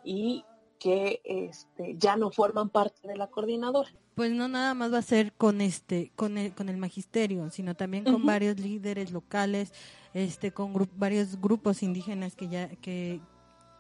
[0.05, 0.45] y
[0.83, 3.90] que este, ya no forman parte de la coordinadora.
[4.16, 7.75] Pues no nada más va a ser con este, con el, con el magisterio, sino
[7.75, 9.73] también con varios líderes locales,
[10.12, 13.21] este, con gru- varios grupos indígenas que ya que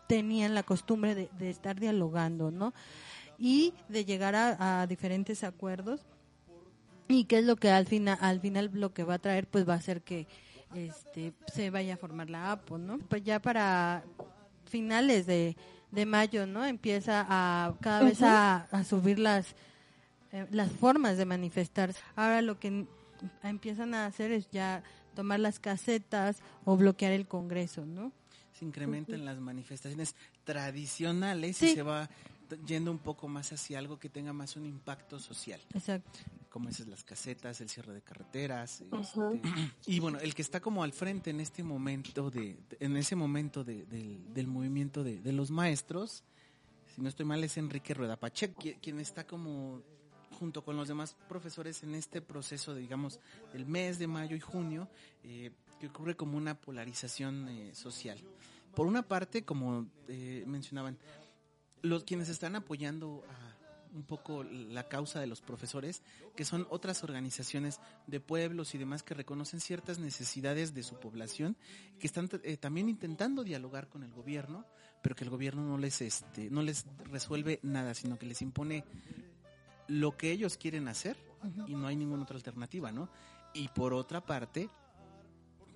[0.06, 2.72] tenían la costumbre de, de estar dialogando, ¿no?
[3.38, 6.00] Y de llegar a, a diferentes acuerdos.
[7.08, 9.68] Y qué es lo que al final, al final lo que va a traer, pues
[9.68, 10.26] va a ser que
[10.74, 12.98] este se vaya a formar la APO, ¿no?
[13.00, 14.04] Pues ya para
[14.64, 15.56] finales de,
[15.92, 16.64] de mayo, ¿no?
[16.64, 19.46] Empieza a cada vez a, a subir las
[20.32, 22.00] eh, las formas de manifestarse.
[22.16, 22.86] Ahora lo que
[23.42, 24.82] empiezan a hacer es ya
[25.14, 28.10] tomar las casetas o bloquear el Congreso, ¿no?
[28.58, 31.70] Se incrementan las manifestaciones tradicionales Sí.
[31.70, 32.08] y se va
[32.66, 35.60] yendo un poco más hacia algo que tenga más un impacto social.
[35.74, 36.18] Exacto.
[36.52, 38.82] Como esas las casetas, el cierre de carreteras.
[38.82, 38.94] Este,
[39.86, 43.64] y bueno, el que está como al frente en este momento de, en ese momento
[43.64, 46.24] de- del, del movimiento de, de los maestros,
[46.94, 49.80] si no estoy mal, es Enrique Rueda Pacheco, qui- quien está como
[50.38, 53.18] junto con los demás profesores en este proceso, de, digamos,
[53.54, 54.88] del mes de mayo y junio,
[55.24, 58.18] eh, que ocurre como una polarización eh, social.
[58.74, 60.98] Por una parte, como eh, mencionaban,
[61.80, 63.51] los quienes están apoyando a
[63.94, 66.02] un poco la causa de los profesores,
[66.34, 71.56] que son otras organizaciones de pueblos y demás que reconocen ciertas necesidades de su población,
[71.98, 74.64] que están eh, también intentando dialogar con el gobierno,
[75.02, 78.84] pero que el gobierno no les este no les resuelve nada, sino que les impone
[79.88, 81.16] lo que ellos quieren hacer
[81.66, 83.08] y no hay ninguna otra alternativa, ¿no?
[83.52, 84.70] Y por otra parte,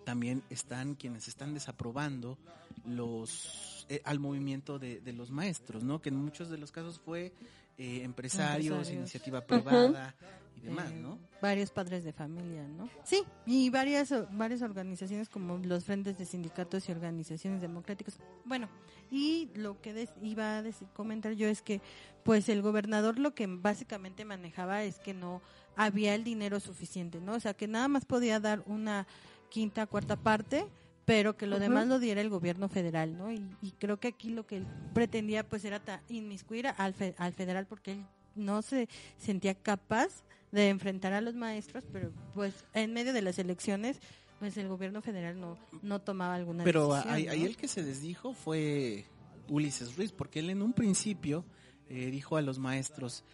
[0.04, 2.38] también están quienes están desaprobando
[2.86, 6.00] los eh, al movimiento de, de los maestros, ¿no?
[6.00, 7.32] Que en muchos de los casos fue
[7.78, 8.90] eh, empresarios, Empresarios.
[8.98, 10.14] iniciativa privada
[10.56, 11.18] y demás, Eh, ¿no?
[11.42, 12.88] Varios padres de familia, ¿no?
[13.04, 18.18] Sí, y varias varias organizaciones como los frentes de sindicatos y organizaciones democráticas.
[18.46, 18.68] Bueno,
[19.10, 21.80] y lo que des- iba a decir- comentar yo es que
[22.24, 25.42] pues el gobernador lo que básicamente manejaba es que no
[25.76, 27.34] había el dinero suficiente, ¿no?
[27.34, 29.06] O sea, que nada más podía dar una
[29.50, 30.66] quinta, cuarta parte,
[31.06, 33.32] pero que lo demás lo diera el gobierno federal, ¿no?
[33.32, 37.14] Y, y creo que aquí lo que él pretendía pues era ta- inmiscuir al, fe-
[37.16, 42.64] al federal porque él no se sentía capaz de enfrentar a los maestros, pero pues
[42.74, 43.98] en medio de las elecciones
[44.38, 47.14] pues el gobierno federal no no tomaba alguna Pero decisión.
[47.14, 47.32] ahí, ¿no?
[47.32, 49.06] ahí el que se desdijo fue
[49.48, 51.44] Ulises Ruiz, porque él en un principio
[51.88, 53.24] eh, dijo a los maestros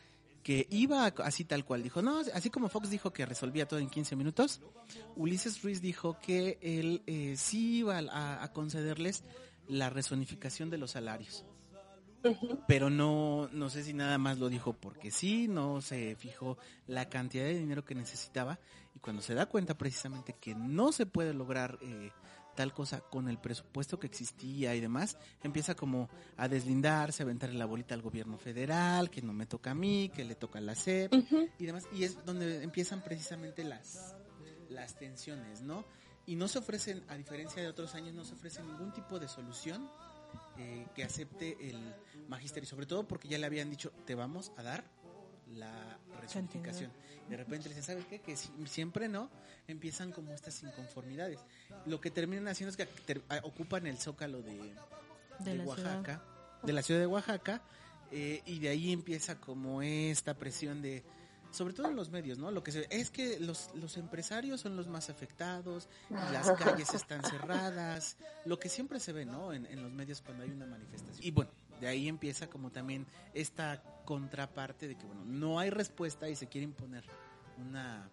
[0.43, 1.83] que iba así tal cual.
[1.83, 4.61] Dijo, no, así como Fox dijo que resolvía todo en 15 minutos,
[5.17, 9.25] Ulises Ruiz dijo que él eh, sí iba a, a concederles
[9.69, 11.45] la resonificación de los salarios.
[12.69, 17.09] Pero no, no sé si nada más lo dijo porque sí, no se fijó la
[17.09, 18.61] cantidad de dinero que necesitaba
[18.95, 22.11] y cuando se da cuenta precisamente que no se puede lograr eh,
[22.55, 27.59] tal cosa con el presupuesto que existía y demás, empieza como a deslindarse, a aventarle
[27.59, 30.63] la bolita al gobierno federal, que no me toca a mí, que le toca a
[30.63, 31.13] la CEP
[31.59, 34.15] y demás, y es donde empiezan precisamente las,
[34.69, 35.85] las tensiones, ¿no?
[36.27, 39.29] Y no se ofrecen, a diferencia de otros años, no se ofrece ningún tipo de
[39.29, 39.91] solución
[40.59, 41.95] eh, que acepte el
[42.29, 44.85] magisterio, sobre todo porque ya le habían dicho, te vamos a dar
[45.59, 46.91] la resonificación.
[47.29, 48.21] De repente dicen, ¿sabes qué?
[48.21, 49.31] Que si- siempre no,
[49.69, 51.39] empiezan como estas inconformidades.
[51.87, 54.75] Lo que terminan haciendo es que ter- a- ocupan el zócalo de,
[55.41, 56.23] De Oaxaca,
[56.63, 57.63] de la ciudad de Oaxaca,
[58.11, 61.03] eh, y de ahí empieza como esta presión de,
[61.51, 62.51] sobre todo en los medios, ¿no?
[62.51, 66.51] Lo que se ve es que los, los empresarios son los más afectados, las
[66.87, 69.53] calles están cerradas, lo que siempre se ve, ¿no?
[69.53, 71.25] En, en los medios cuando hay una manifestación.
[71.27, 71.51] Y bueno,
[71.83, 76.47] de ahí empieza como también esta contraparte de que, bueno, no hay respuesta y se
[76.47, 77.05] quiere imponer
[77.59, 78.09] una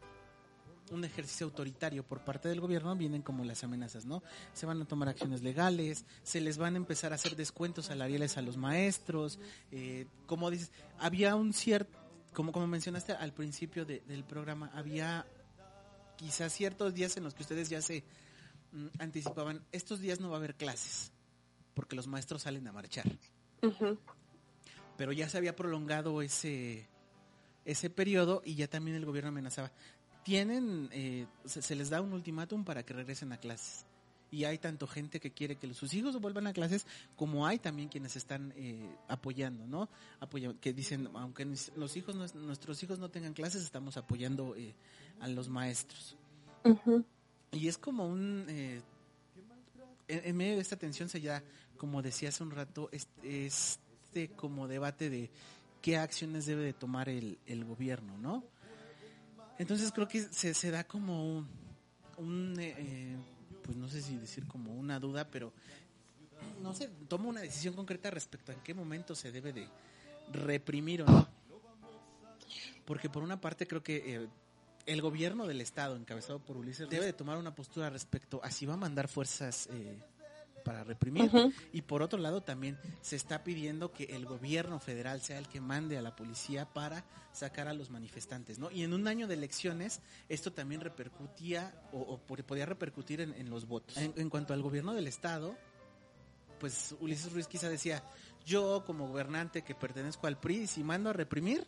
[0.91, 4.23] un ejercicio autoritario por parte del gobierno, vienen como las amenazas, ¿no?
[4.53, 8.37] Se van a tomar acciones legales, se les van a empezar a hacer descuentos salariales
[8.37, 9.37] a los maestros,
[9.71, 11.95] eh, como dices, había un cierto,
[12.33, 15.27] como, como mencionaste al principio de- del programa, había
[16.17, 18.03] quizás ciertos días en los que ustedes ya se
[18.71, 21.11] mm, anticipaban, estos días no va a haber clases,
[21.75, 23.05] porque los maestros salen a marchar
[24.97, 26.87] Pero ya se había prolongado ese
[27.65, 29.71] ese periodo y ya también el gobierno amenazaba.
[30.23, 33.85] Tienen, eh, se, se les da un ultimátum para que regresen a clases.
[34.31, 36.85] Y hay tanto gente que quiere que sus hijos vuelvan a clases,
[37.15, 39.89] como hay también quienes están eh, apoyando, ¿no?
[40.19, 41.45] Apoya- que dicen, aunque
[41.75, 44.73] los hijos, no- nuestros hijos no tengan clases, estamos apoyando eh,
[45.19, 46.15] a los maestros.
[47.51, 48.45] Y es como un...
[48.49, 48.81] eh,
[50.07, 51.43] en, en medio de esta tensión se ya,
[51.79, 55.31] como decía hace un rato, este, este como debate de
[55.81, 58.43] qué acciones debe de tomar el, el gobierno, ¿no?
[59.57, 61.45] Entonces creo que se, se da como
[62.17, 63.17] un, eh, eh,
[63.63, 65.51] pues no sé si decir como una duda, pero
[66.61, 69.67] no sé, toma una decisión concreta respecto a en qué momento se debe de
[70.31, 71.27] reprimir o no.
[72.85, 74.27] Porque por una parte creo que eh,
[74.85, 78.65] el gobierno del estado, encabezado por Ulises, debe de tomar una postura respecto a si
[78.65, 79.69] va a mandar fuerzas
[80.59, 81.31] para reprimir.
[81.71, 85.61] Y por otro lado también se está pidiendo que el gobierno federal sea el que
[85.61, 88.71] mande a la policía para sacar a los manifestantes, ¿no?
[88.71, 93.67] Y en un año de elecciones esto también repercutía o, podía repercutir en, en los
[93.67, 93.97] votos.
[93.97, 95.55] En, en cuanto al gobierno del estado,
[96.59, 98.03] pues Ulises Ruiz quizá decía,
[98.45, 101.65] yo como gobernante que pertenezco al PRI, si mando a reprimir,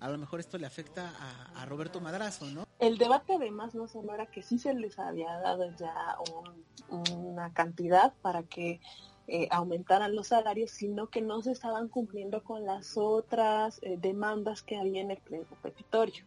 [0.00, 2.66] a lo mejor esto le afecta a, a Roberto Madrazo, ¿no?
[2.82, 7.52] El debate además no solo era que sí se les había dado ya un- una
[7.52, 8.80] cantidad para que
[9.28, 14.62] eh, aumentaran los salarios, sino que no se estaban cumpliendo con las otras eh, demandas
[14.64, 16.24] que había en el pliego petitorio.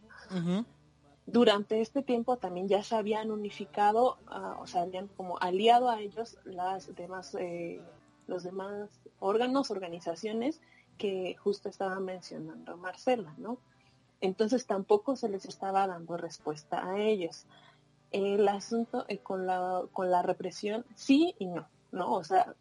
[1.26, 6.00] Durante este tiempo también ya se habían unificado, ah, o sea, habían como aliado a
[6.00, 7.82] ellos las demás, eh,
[8.28, 8.88] los demás
[9.20, 10.62] órganos, organizaciones
[10.96, 13.58] que justo estaba mencionando Marcela, ¿no?
[14.20, 17.46] Entonces tampoco se les estaba dando respuesta a ellos.
[18.10, 22.14] El asunto eh, con, la, con la represión, sí y no, ¿no?
[22.14, 22.54] O sea,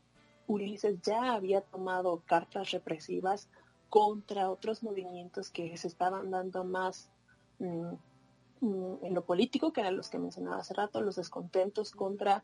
[0.47, 3.47] Ulises ya había tomado cartas represivas
[3.89, 7.09] contra otros movimientos que se estaban dando más
[7.59, 7.93] mm,
[8.61, 12.43] mm, en lo político, que eran los que mencionaba hace rato, los descontentos contra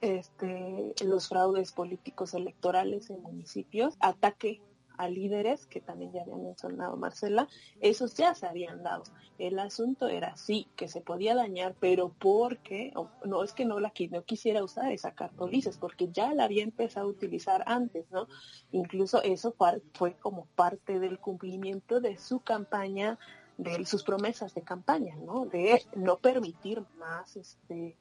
[0.00, 4.60] este, los fraudes políticos electorales en municipios, ataque
[5.08, 7.48] líderes, que también ya había mencionado Marcela,
[7.80, 9.04] esos ya se habían dado.
[9.38, 12.92] El asunto era sí, que se podía dañar, pero porque,
[13.24, 16.62] no es que no la no quisiera usar esa carta Ulises, porque ya la había
[16.62, 18.28] empezado a utilizar antes, ¿no?
[18.72, 23.18] Incluso eso fue, fue como parte del cumplimiento de su campaña,
[23.56, 25.46] de sus promesas de campaña, ¿no?
[25.46, 27.96] De no permitir más, este,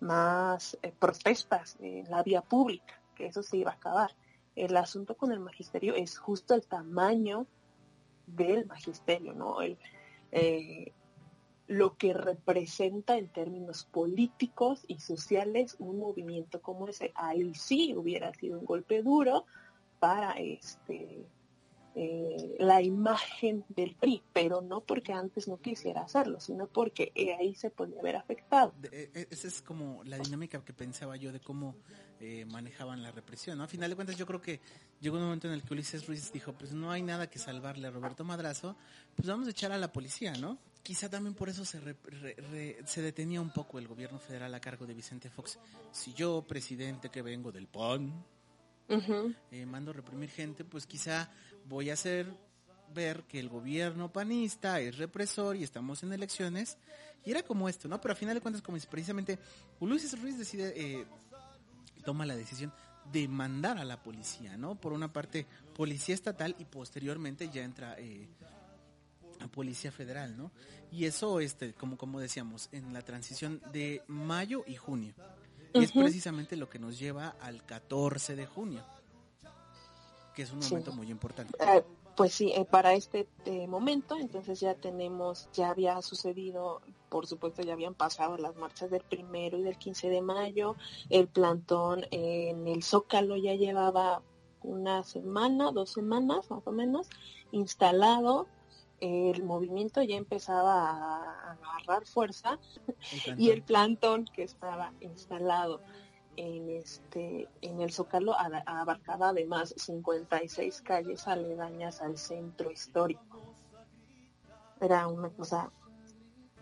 [0.00, 4.10] más eh, protestas en la vía pública, que eso se iba a acabar.
[4.56, 7.46] El asunto con el magisterio es justo el tamaño
[8.26, 9.58] del magisterio, ¿no?
[10.32, 10.92] Eh,
[11.68, 17.12] lo que representa en términos políticos y sociales un movimiento como ese.
[17.14, 19.44] Ahí sí hubiera sido un golpe duro
[19.98, 21.26] para este
[21.98, 27.34] eh, la imagen del PRI, pero no porque antes no quisiera hacerlo, sino porque eh,
[27.34, 28.74] ahí se podía haber afectado.
[28.80, 31.74] De- e- esa es como la dinámica que pensaba yo de cómo
[32.20, 33.56] eh, manejaban la represión.
[33.58, 33.64] ¿no?
[33.64, 34.60] A final de cuentas, yo creo que
[35.00, 37.88] llegó un momento en el que Ulises Ruiz dijo: Pues no hay nada que salvarle
[37.88, 38.76] a Roberto Madrazo,
[39.14, 40.58] pues vamos a echar a la policía, ¿no?
[40.82, 44.54] Quizá también por eso se, re- re- re- se detenía un poco el gobierno federal
[44.54, 45.58] a cargo de Vicente Fox.
[45.92, 48.12] Si yo, presidente que vengo del PAN,
[48.88, 49.34] Ujú.
[49.50, 51.28] eh, mando a reprimir gente, pues quizá
[51.68, 52.26] voy a hacer
[52.94, 56.78] ver que el gobierno panista es represor y estamos en elecciones.
[57.24, 58.00] Y era como esto, ¿no?
[58.00, 59.38] Pero a final de cuentas, como es precisamente
[59.80, 61.06] Ulises Ruiz decide, eh,
[62.04, 62.72] toma la decisión
[63.12, 64.74] de mandar a la policía, ¿no?
[64.76, 68.28] Por una parte, policía estatal y posteriormente ya entra eh,
[69.40, 70.52] a policía federal, ¿no?
[70.90, 75.14] Y eso, este, como, como decíamos, en la transición de mayo y junio.
[75.74, 78.84] Y es precisamente lo que nos lleva al 14 de junio,
[80.36, 80.74] que es un Sí.
[80.74, 81.52] momento muy importante.
[81.58, 81.82] Eh,
[82.14, 87.62] pues sí, eh, para este eh, momento, entonces ya tenemos, ya había sucedido, por supuesto,
[87.62, 90.76] ya habían pasado las marchas del primero y del 15 de mayo,
[91.08, 94.22] el plantón en el Zócalo ya llevaba
[94.62, 97.08] una semana, dos semanas más o menos,
[97.50, 98.46] instalado,
[99.00, 102.58] el movimiento ya empezaba a agarrar fuerza
[103.38, 105.82] y el plantón que estaba instalado
[106.36, 113.54] en este en el Zócalo abarcaba además 56 calles aledañas al centro histórico.
[114.80, 115.70] Era una cosa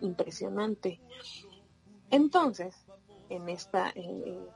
[0.01, 1.01] impresionante.
[2.11, 2.77] Entonces,
[3.29, 4.47] en esta en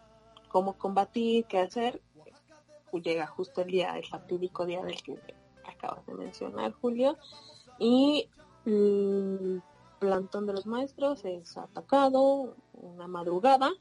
[0.49, 2.01] cómo combatir, qué hacer,
[2.93, 5.19] llega justo el día, el fatídico día del que
[5.65, 7.17] acabas de mencionar, Julio,
[7.79, 8.29] y
[8.65, 9.63] el
[9.99, 13.73] plantón de los maestros es atacado una madrugada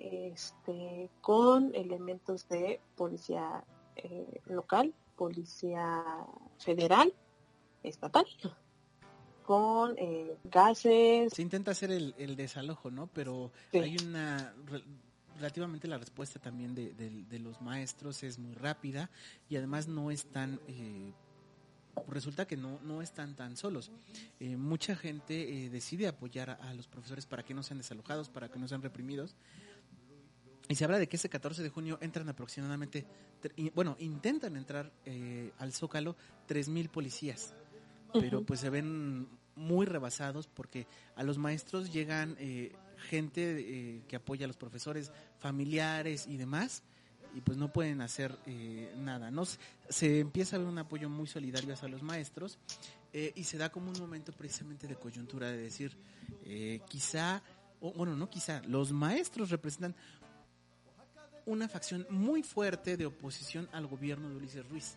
[0.00, 3.62] este, con elementos de policía
[3.96, 6.02] eh, local, policía
[6.58, 7.12] federal,
[7.82, 8.24] estatal,
[9.44, 11.32] con eh, gases.
[11.32, 13.06] Se intenta hacer el, el desalojo, ¿no?
[13.08, 13.78] Pero Sí.
[13.78, 14.54] hay una...
[14.66, 14.82] re-
[15.36, 19.08] Relativamente la respuesta también de, de- de los maestros es muy rápida
[19.48, 20.60] y además no están...
[20.68, 21.14] eh,
[22.06, 23.90] resulta que no, no están tan solos.
[24.38, 28.28] Eh, mucha gente eh, decide apoyar a, a los profesores para que no sean desalojados,
[28.28, 29.34] para que no sean reprimidos.
[30.70, 33.04] Y se habla de que ese 14 de junio entran aproximadamente,
[33.74, 36.16] bueno, intentan entrar eh, al Zócalo
[36.48, 37.52] 3.000 policías,
[38.12, 42.72] pero pues se ven muy rebasados porque a los maestros llegan eh,
[43.08, 46.82] gente eh, que apoya a los profesores, familiares y demás,
[47.34, 48.36] y pues no pueden hacer
[48.96, 49.30] nada.
[49.30, 49.44] ¿no?
[49.88, 52.58] Se- empieza a ver un apoyo muy solidario hacia los maestros
[53.12, 55.96] y se da como un momento precisamente de coyuntura de decir,
[56.88, 57.42] quizá,
[57.80, 59.94] o bueno, no quizá, los maestros representan
[61.46, 64.96] una facción muy fuerte de oposición al gobierno de Ulises Ruiz,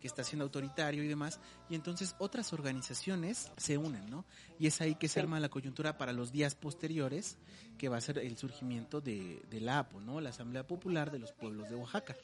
[0.00, 4.24] que está siendo autoritario y demás, y entonces otras organizaciones se unen, ¿no?
[4.58, 7.38] Y es ahí que se arma la coyuntura para los días posteriores,
[7.76, 10.20] que va a ser el surgimiento de, de la APO, ¿no?
[10.20, 12.16] La Asamblea Popular de los Pueblos de Oaxaca.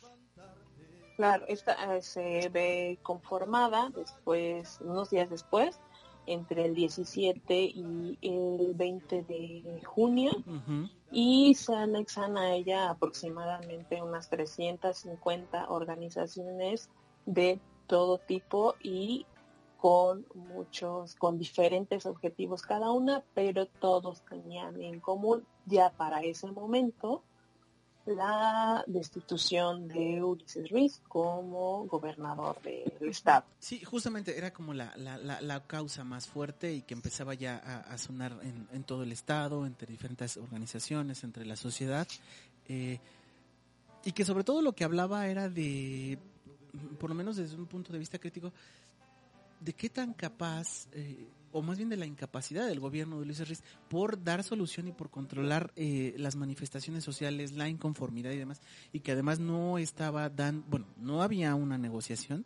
[1.16, 5.78] Claro, esta eh, se ve conformada después, unos días después,
[6.26, 10.32] entre el 17 y el 20 de junio.
[11.16, 16.90] Y se anexan a ella aproximadamente unas 350 organizaciones
[17.24, 19.24] de todo tipo y
[19.76, 25.46] con muchos, con diferentes objetivos cada una, pero todos tenían en común.
[25.66, 27.22] Ya para ese momento
[28.06, 33.44] la destitución de Ulises Ruiz como gobernador del estado.
[33.58, 37.56] Sí, justamente era como la, la, la, la causa más fuerte y que empezaba ya
[37.56, 42.06] a, a sonar en, en todo el estado, entre diferentes organizaciones, entre la sociedad,
[42.68, 42.98] eh,
[44.04, 46.18] y que sobre todo lo que hablaba era de,
[46.98, 48.52] por lo menos desde un punto de vista crítico,
[49.60, 53.46] de qué tan capaz, eh, o más bien de la incapacidad del gobierno de Ulises
[53.46, 58.60] Ruiz por dar solución y por controlar eh, las manifestaciones sociales, la inconformidad y demás,
[58.92, 62.44] y que además no estaba dando, bueno, no había una negociación,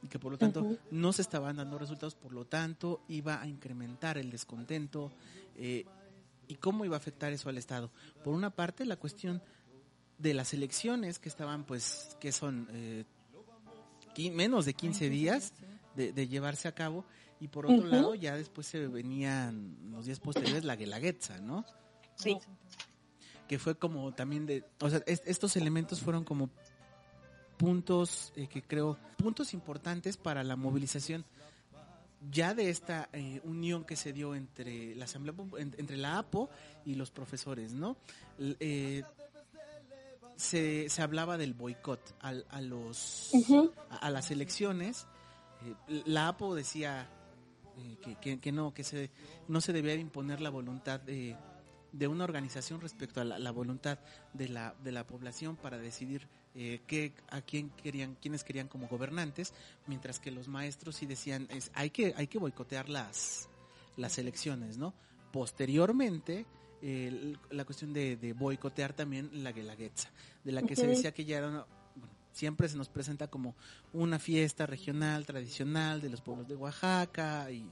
[0.00, 3.48] y que por lo tanto no se estaban dando resultados, por lo tanto iba a
[3.48, 5.10] incrementar el descontento
[5.56, 5.84] eh,
[6.46, 7.90] y cómo iba a afectar eso al Estado.
[8.22, 9.42] Por una parte, la cuestión
[10.18, 13.04] de las elecciones que estaban, pues, que son eh,
[14.32, 15.52] menos de 15 días
[15.96, 17.04] de, de llevarse a cabo,
[17.40, 21.64] y por otro lado, ya después se venían los días posteriores la Guelaguetza, ¿no?
[22.16, 22.36] Sí,
[23.48, 26.50] que fue como también de, o sea, es- estos elementos fueron como
[27.56, 31.24] puntos eh, que creo, puntos importantes para la movilización
[32.30, 35.34] ya de esta eh, unión que se dio entre la asamblea
[35.78, 36.50] entre la APO
[36.84, 37.96] y los profesores, ¿no?
[38.38, 39.02] Eh,
[40.36, 43.30] se, se hablaba del boicot al- a los
[43.90, 45.06] a, a las elecciones.
[45.88, 47.08] Eh, la APO decía
[47.82, 49.10] eh, que, que- que no, que se,
[49.48, 51.36] no se debía de imponer la voluntad de,
[51.92, 53.98] de una organización respecto a la, la voluntad
[54.32, 58.88] de la, de la población para decidir eh, qué, a quién querían, quiénes querían como
[58.88, 59.54] gobernantes,
[59.86, 63.48] mientras que los maestros sí decían es, hay que, hay que boicotear las,
[63.96, 64.92] las elecciones, ¿no?
[65.32, 66.46] Posteriormente,
[67.50, 70.10] la cuestión de, de boicotear también la Guelaguetza,
[70.44, 71.66] de la que se decía que ya era una,
[72.32, 73.54] siempre se nos presenta como
[73.92, 77.64] una fiesta regional, tradicional de los pueblos de Oaxaca, y,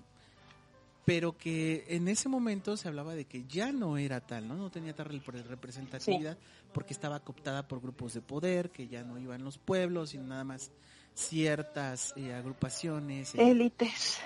[1.04, 4.56] pero que en ese momento se hablaba de que ya no era tal, ¿no?
[4.56, 6.36] No tenía tal repre- representatividad
[6.74, 10.44] porque estaba cooptada por grupos de poder, que ya no iban los pueblos, sino nada
[10.44, 10.70] más
[11.14, 13.34] ciertas eh, agrupaciones.
[13.34, 14.18] eh, élites.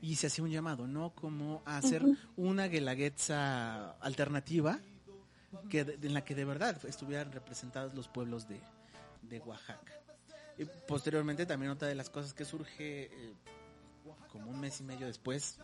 [0.00, 1.10] y se hacía un llamado, ¿no?
[1.10, 2.02] Como a hacer
[2.36, 4.78] una guelaguetza alternativa
[5.70, 8.60] que en la que de verdad estuvieran representados los pueblos de,
[9.28, 9.92] de Oaxaca.
[10.58, 13.34] Y posteriormente también otra de las cosas que surge eh,
[14.30, 15.58] como un mes y medio después,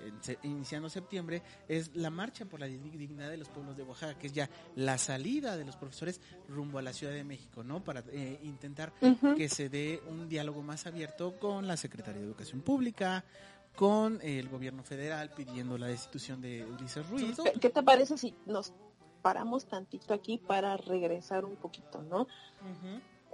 [0.00, 0.14] en
[0.44, 4.28] iniciando septiembre, es la marcha por la dig- dignidad de los pueblos de Oaxaca, que
[4.28, 7.82] es ya la salida de los profesores rumbo a la Ciudad de México, ¿no?
[7.82, 8.92] Para eh, intentar
[9.36, 13.24] que se dé un diálogo más abierto con la Secretaría de Educación Pública,
[13.74, 17.36] con el gobierno federal pidiendo la destitución de Ulises Ruiz.
[17.42, 18.72] ¿Qué, qué te parece si nos
[19.22, 22.26] paramos tantito aquí para regresar un poquito, no?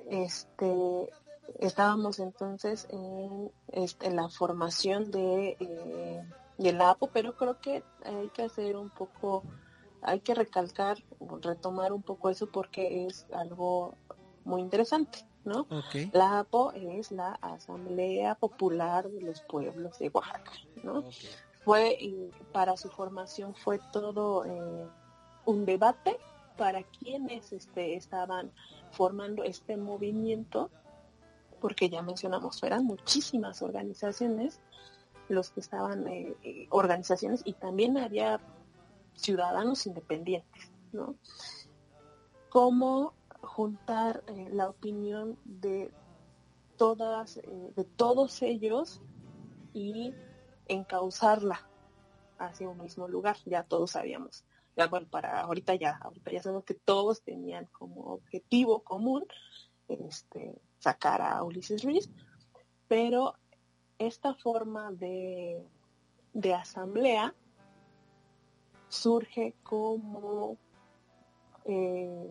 [0.09, 1.11] Este,
[1.59, 6.23] estábamos entonces en, este, en la formación de, eh,
[6.59, 9.45] de la APO, pero creo que hay que hacer un poco,
[10.03, 10.99] hay que recalcar,
[11.41, 13.95] retomar un poco eso porque es algo
[14.45, 15.61] muy interesante, ¿no?
[15.71, 16.13] Ok.
[16.13, 21.05] La APO es la Asamblea Popular de los Pueblos de Oaxaca, ¿no?
[21.65, 24.87] fue y para su formación fue todo eh,
[25.47, 26.19] un debate
[26.57, 28.53] para quienes este, estaban
[28.91, 30.71] formando este movimiento,
[31.61, 34.61] porque ya mencionamos, eran muchísimas organizaciones
[35.29, 38.41] los que estaban, eh, eh, organizaciones y también había
[39.15, 41.17] ciudadanos independientes, ¿no?
[42.51, 45.91] Cómo juntar eh, la opinión de
[46.77, 49.01] todas, de todos ellos
[49.73, 50.13] y
[50.67, 51.67] encauzarla
[52.39, 53.37] hacia un mismo lugar.
[53.45, 54.45] Ya todos sabíamos
[54.91, 59.25] bueno, para ahorita ya, ahorita ya sabemos que todos tenían como objetivo común
[59.89, 62.11] este, sacar a Ulises Ruiz,
[62.89, 63.35] pero
[63.99, 65.65] esta forma de,
[66.33, 67.35] de asamblea
[68.89, 70.57] surge como,
[71.65, 72.31] eh,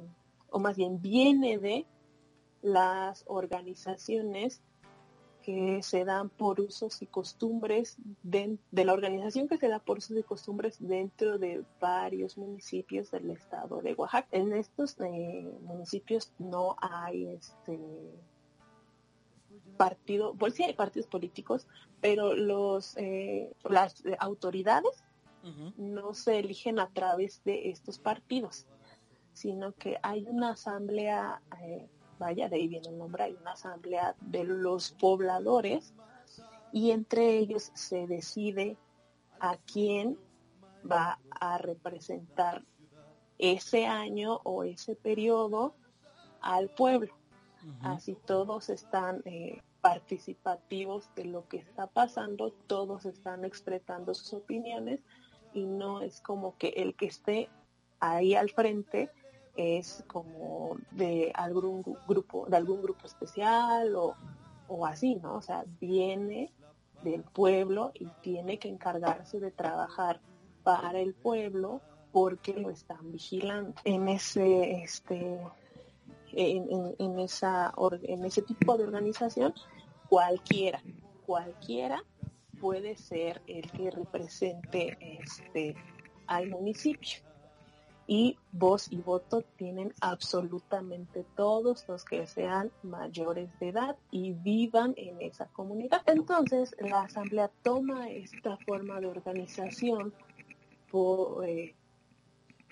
[0.49, 1.85] o más bien viene de
[2.61, 4.61] las organizaciones
[5.43, 9.97] que se dan por usos y costumbres de, de, la organización que se da por
[9.97, 14.27] usos y costumbres dentro de varios municipios del estado de Oaxaca.
[14.31, 17.77] En estos eh, municipios no hay este
[19.77, 21.67] partido, pues sí hay partidos políticos,
[21.99, 25.03] pero los eh, las autoridades
[25.43, 25.73] uh -huh.
[25.77, 28.65] no se eligen a través de estos partidos,
[29.33, 31.89] sino que hay una asamblea eh,
[32.23, 35.93] vaya, de ahí viene el nombre, hay una asamblea de los pobladores
[36.71, 38.77] y entre ellos se decide
[39.39, 40.17] a quién
[40.89, 42.63] va a representar
[43.37, 45.75] ese año o ese periodo
[46.41, 47.13] al pueblo.
[47.63, 47.95] Uh -huh.
[47.95, 55.01] Así todos están eh, participativos de lo que está pasando, todos están expresando sus opiniones
[55.53, 57.49] y no es como que el que esté
[57.99, 59.09] ahí al frente
[59.55, 64.15] es como de algún grupo, de algún grupo especial o,
[64.67, 65.35] o así, ¿no?
[65.35, 66.51] O sea, viene
[67.03, 70.21] del pueblo y tiene que encargarse de trabajar
[70.63, 71.81] para el pueblo
[72.11, 73.73] porque lo están vigilando.
[73.83, 75.39] En ese, este,
[76.31, 77.73] en, en, esa,
[78.03, 79.53] en ese tipo de organización,
[80.07, 80.81] cualquiera,
[81.25, 82.03] cualquiera
[82.59, 85.75] puede ser el que represente este
[86.27, 87.19] al municipio
[88.07, 94.93] y voz y voto tienen absolutamente todos los que sean mayores de edad y vivan
[94.97, 96.01] en esa comunidad.
[96.07, 100.13] Entonces, la asamblea toma esta forma de organización
[101.43, 101.73] eh,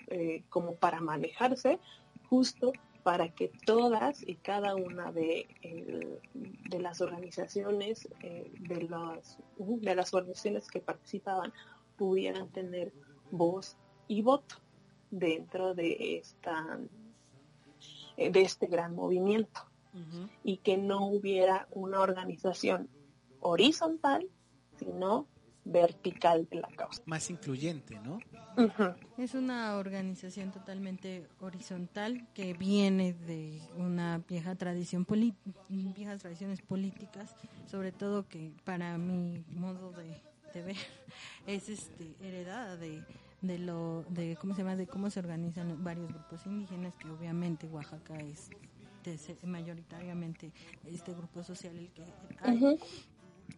[0.08, 1.80] eh, como para manejarse
[2.28, 2.72] justo
[3.02, 6.20] para que todas y cada una de, eh,
[6.68, 11.52] de las organizaciones, de, las, de las organizaciones que participaban,
[11.96, 12.92] pudieran tener
[13.32, 13.76] voz
[14.06, 14.56] y voto
[15.12, 16.80] dentro de esta
[18.16, 19.60] de este gran movimiento
[19.94, 20.30] uh -huh.
[20.42, 22.88] y que no hubiera una organización
[23.40, 24.28] horizontal
[24.78, 25.26] sino
[25.64, 28.14] vertical de la causa más incluyente no
[28.56, 28.96] uh -huh.
[29.18, 35.06] es una organización totalmente horizontal que viene de una vieja tradición
[35.68, 37.34] viejas tradiciones políticas
[37.66, 40.22] sobre todo que para mi modo de,
[40.54, 40.76] de ver
[41.46, 43.04] es este heredada de
[43.42, 47.66] de lo de cómo se llama de cómo se organizan varios grupos indígenas que obviamente
[47.66, 48.50] Oaxaca es
[49.04, 50.52] de, mayoritariamente
[50.86, 52.02] este grupo social el que
[52.40, 52.56] hay.
[52.56, 52.80] Uh -huh.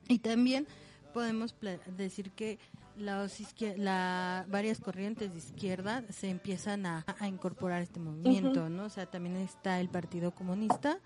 [0.08, 0.66] y también
[1.12, 1.54] podemos
[1.96, 2.58] decir que
[2.96, 3.38] los
[3.76, 8.70] la, varias corrientes de izquierda se empiezan a, a incorporar este movimiento, uh -huh.
[8.70, 8.84] ¿no?
[8.84, 10.98] O sea, también está el Partido Comunista,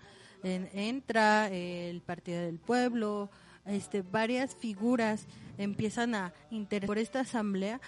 [0.43, 3.29] en, entra el Partido del Pueblo,
[3.65, 5.27] este, varias figuras
[5.57, 7.79] empiezan a interesar por esta asamblea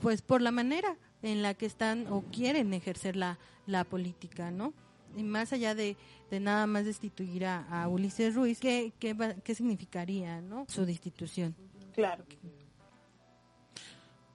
[0.00, 4.74] pues por la manera en la que están o quieren ejercer la, la política, ¿no?
[5.16, 5.96] Y más allá de,
[6.30, 10.66] de nada más destituir a, a Ulises Ruiz, ¿qué, qué, ¿qué significaría, ¿no?
[10.68, 11.54] Su destitución.
[11.94, 12.24] Claro.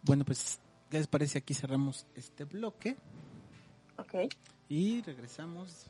[0.04, 1.40] Bueno, pues, ¿qué les parece?
[1.40, 2.96] Aquí cerramos este bloque.
[3.98, 4.34] Ok.
[4.70, 5.90] Y regresamos eh,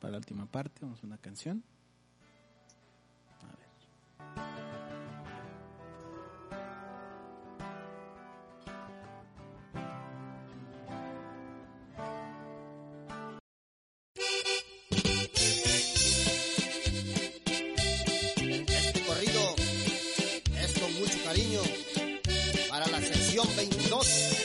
[0.00, 1.62] para la última parte, vamos a una canción.
[23.92, 24.43] Aunque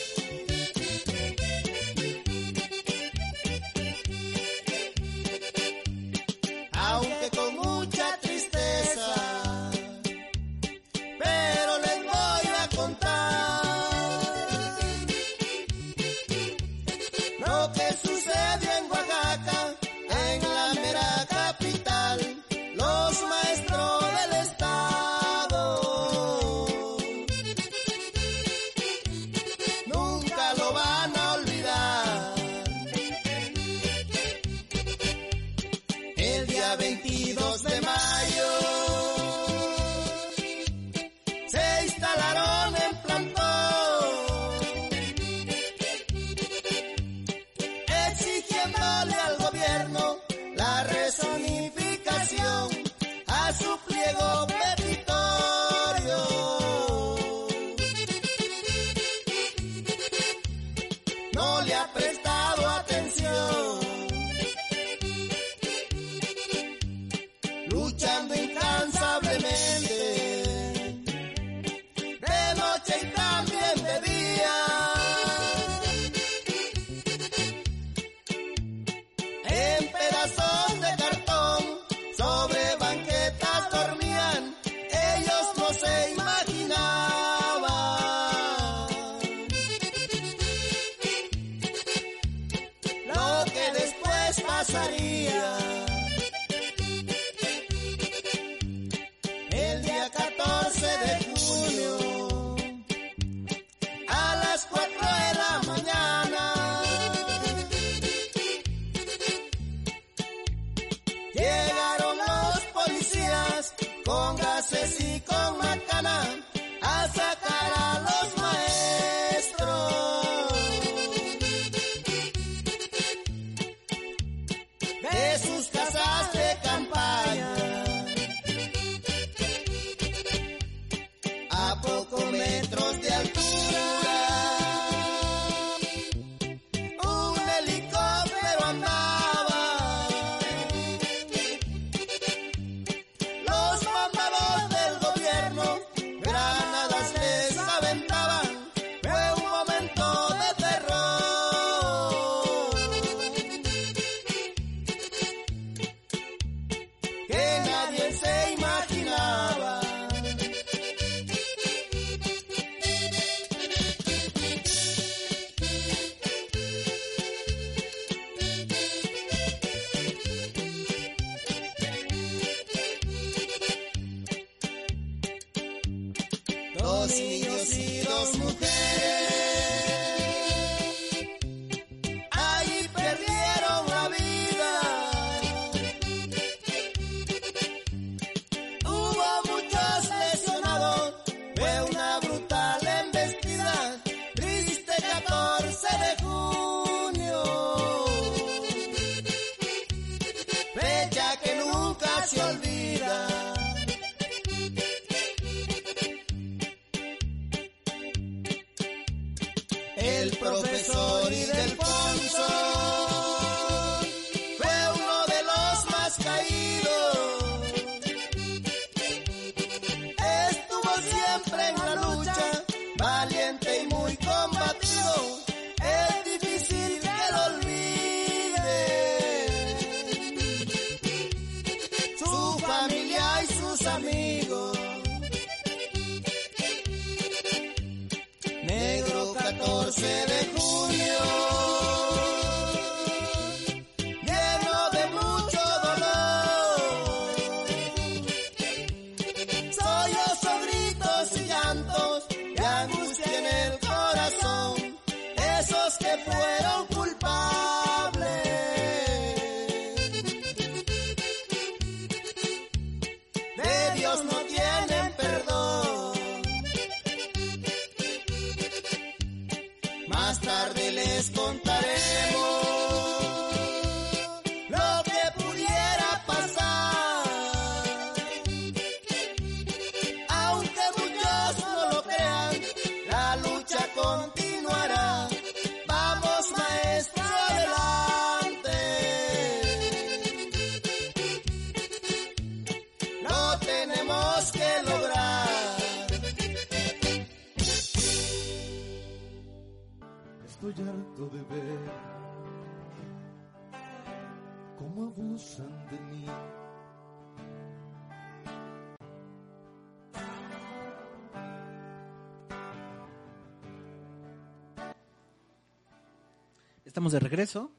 [316.89, 317.71] Estamos de regreso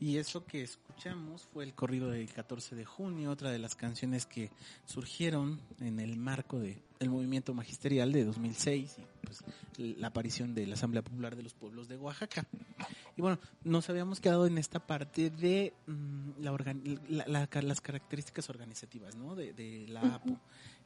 [0.00, 4.26] y eso que escuchamos fue el corrido del 14 de junio, otra de las canciones
[4.26, 4.50] que
[4.84, 9.44] surgieron en el marco del de movimiento magisterial de 2006 y pues,
[9.78, 12.48] la aparición de la Asamblea Popular de los Pueblos de Oaxaca.
[13.16, 19.36] Y bueno, nos habíamos quedado en esta parte de mm, las características organizativas ¿no?
[19.36, 20.36] de, la APO.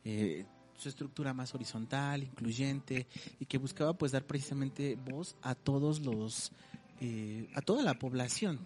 [0.04, 0.44] Eh,
[0.76, 3.06] su estructura más horizontal, incluyente
[3.38, 6.52] y que buscaba pues dar precisamente voz a todos los
[7.04, 8.60] eh, a toda la población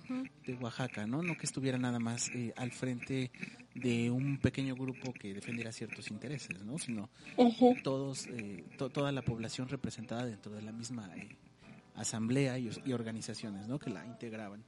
[0.47, 1.23] de Oaxaca, ¿no?
[1.23, 3.31] No que estuviera nada más eh, al frente
[3.75, 6.79] de un pequeño grupo que defendiera ciertos intereses, ¿no?
[6.79, 7.09] Sino
[7.83, 11.37] todos, eh, toda la población representada dentro de la misma eh,
[11.95, 13.79] asamblea y, organizaciones, ¿no?
[13.79, 14.63] Que la integraban.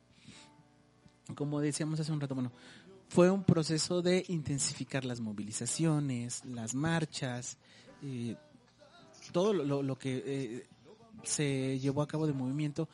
[1.35, 2.53] Como decíamos hace un rato, bueno,
[3.09, 7.59] fue un proceso de intensificar las movilizaciones, las marchas,
[8.03, 8.35] eh,
[9.33, 10.67] todo lo que eh,
[11.23, 12.89] se llevó a cabo de movimiento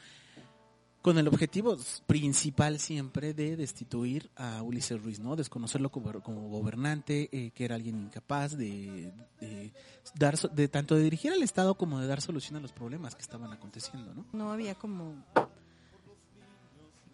[1.05, 1.77] con el objetivo
[2.07, 5.37] principal siempre de destituir a Ulises Ruiz, ¿no?
[5.37, 9.71] Desconocerlo como, como gobernante, eh, que era alguien incapaz de, de
[10.19, 13.21] dar de tanto de dirigir al Estado como de dar solución a los problemas que
[13.21, 14.25] estaban aconteciendo, ¿no?
[14.33, 15.23] no había como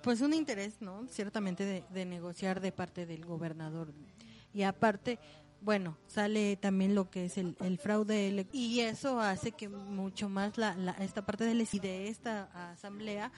[0.02, 3.92] pues un interés no ciertamente de, de negociar de parte del gobernador
[4.54, 5.18] y aparte
[5.62, 10.74] bueno sale también lo que es el, fraude y eso hace que mucho más la,
[10.76, 13.30] la- esta parte del y de esta asamblea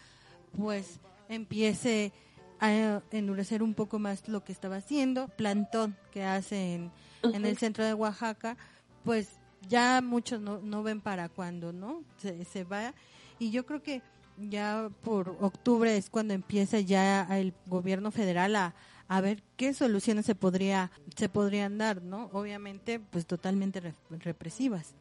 [0.56, 2.12] pues empiece
[2.60, 5.28] a endurecer un poco más lo que estaba haciendo.
[5.28, 6.90] Plantón que hace en,
[7.22, 8.56] en el centro de Oaxaca
[9.04, 9.30] pues
[9.68, 12.94] ya muchos no, no ven para cuándo no se, se va.
[13.38, 14.02] Y yo creo que
[14.38, 18.74] ya por octubre es cuando empieza ya el gobierno federal a,
[19.08, 22.30] a ver qué soluciones se podría se podrían dar, ¿no?
[22.32, 24.94] Obviamente, pues totalmente re- represivas.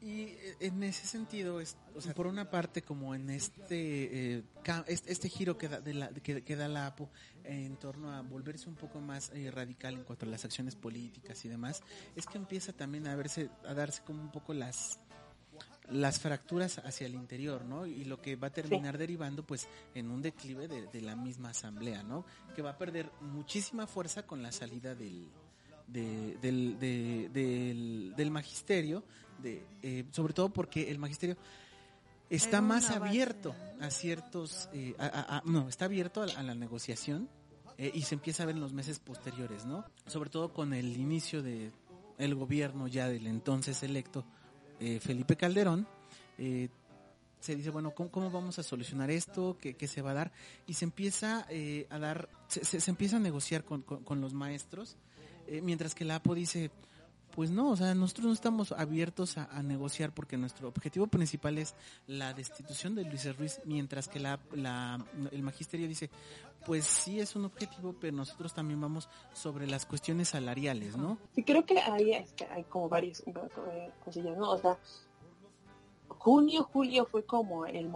[0.00, 4.42] Y eh, en ese sentido, es, o sea, por una parte, como en este eh,
[4.86, 7.08] este, giro que da, de la, que, que da la APO
[7.44, 11.44] en torno a volverse un poco más eh, radical en cuanto a las acciones políticas
[11.44, 11.82] y demás,
[12.14, 15.00] es que empieza también a verse, a darse como un poco las
[15.88, 17.86] las fracturas hacia el interior, ¿no?
[17.86, 21.50] Y lo que va a terminar derivando, pues, en un declive de, de la misma
[21.50, 22.26] asamblea, ¿no?
[22.56, 25.28] Que va a perder muchísima fuerza con la salida del,
[25.86, 29.04] de- del, de- del, del magisterio,
[29.42, 31.36] de, eh, sobre todo porque el magisterio
[32.30, 37.28] está más abierto a ciertos, eh, a- a- a- no, está abierto a, la- negociación
[37.78, 39.84] eh, y se empieza a ver en los meses posteriores, ¿no?
[40.06, 41.70] Sobre todo con el inicio de
[42.18, 44.24] el gobierno ya del entonces electo
[44.80, 45.86] eh, Felipe Calderón,
[47.40, 49.56] se dice, bueno, ¿cómo, cómo vamos a solucionar esto?
[49.60, 50.32] ¿Qué, qué se va a dar?
[50.66, 51.46] Y se empieza
[51.90, 54.96] a dar, se, se- se empieza a negociar con, con- con los maestros,
[55.62, 56.70] mientras que la APO dice,
[57.36, 61.74] pues no, o sea, nosotros no estamos abiertos a, negociar porque nuestro objetivo principal es
[62.06, 66.08] la destitución de Luis Ruiz, mientras que la, la- el magisterio dice,
[66.64, 71.18] pues sí es un objetivo, pero nosotros también vamos sobre las cuestiones salariales, ¿no?
[71.34, 74.50] Sí, creo que ahí que hay como varias eh, cosillas, ¿no?
[74.52, 74.78] O sea,
[76.26, 77.88] junio, julio fue como el,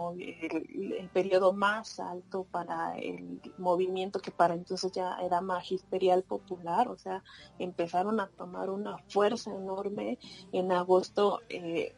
[1.11, 7.25] periodo más alto para el movimiento que para entonces ya era magisterial popular, o sea,
[7.59, 10.17] empezaron a tomar una fuerza enorme.
[10.53, 11.93] En agosto eh,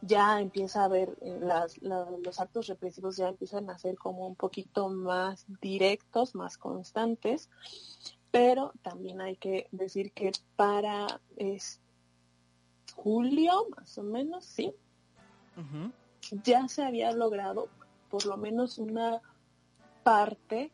[0.00, 1.38] ya empieza a haber eh,
[1.80, 7.48] los actos represivos ya empiezan a ser como un poquito más directos, más constantes
[8.32, 11.20] pero también hay que decir que para
[12.96, 14.74] julio, más o menos, sí,
[16.44, 17.68] ya se había logrado
[18.10, 19.20] por lo menos una
[20.02, 20.70] parte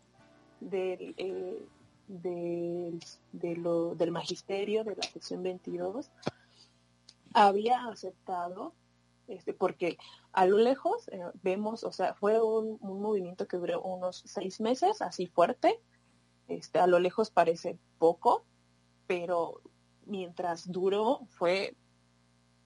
[0.60, 1.66] del, eh,
[2.08, 3.00] del,
[3.32, 6.10] del magisterio de la sección 22
[7.34, 8.72] había aceptado
[9.28, 9.98] este, porque
[10.32, 14.58] a lo lejos eh, vemos, o sea, fue un, un movimiento que duró unos seis
[14.58, 15.78] meses, así fuerte,
[16.48, 18.44] este, a lo lejos parece poco,
[19.06, 19.60] pero
[20.06, 21.76] mientras duró fue,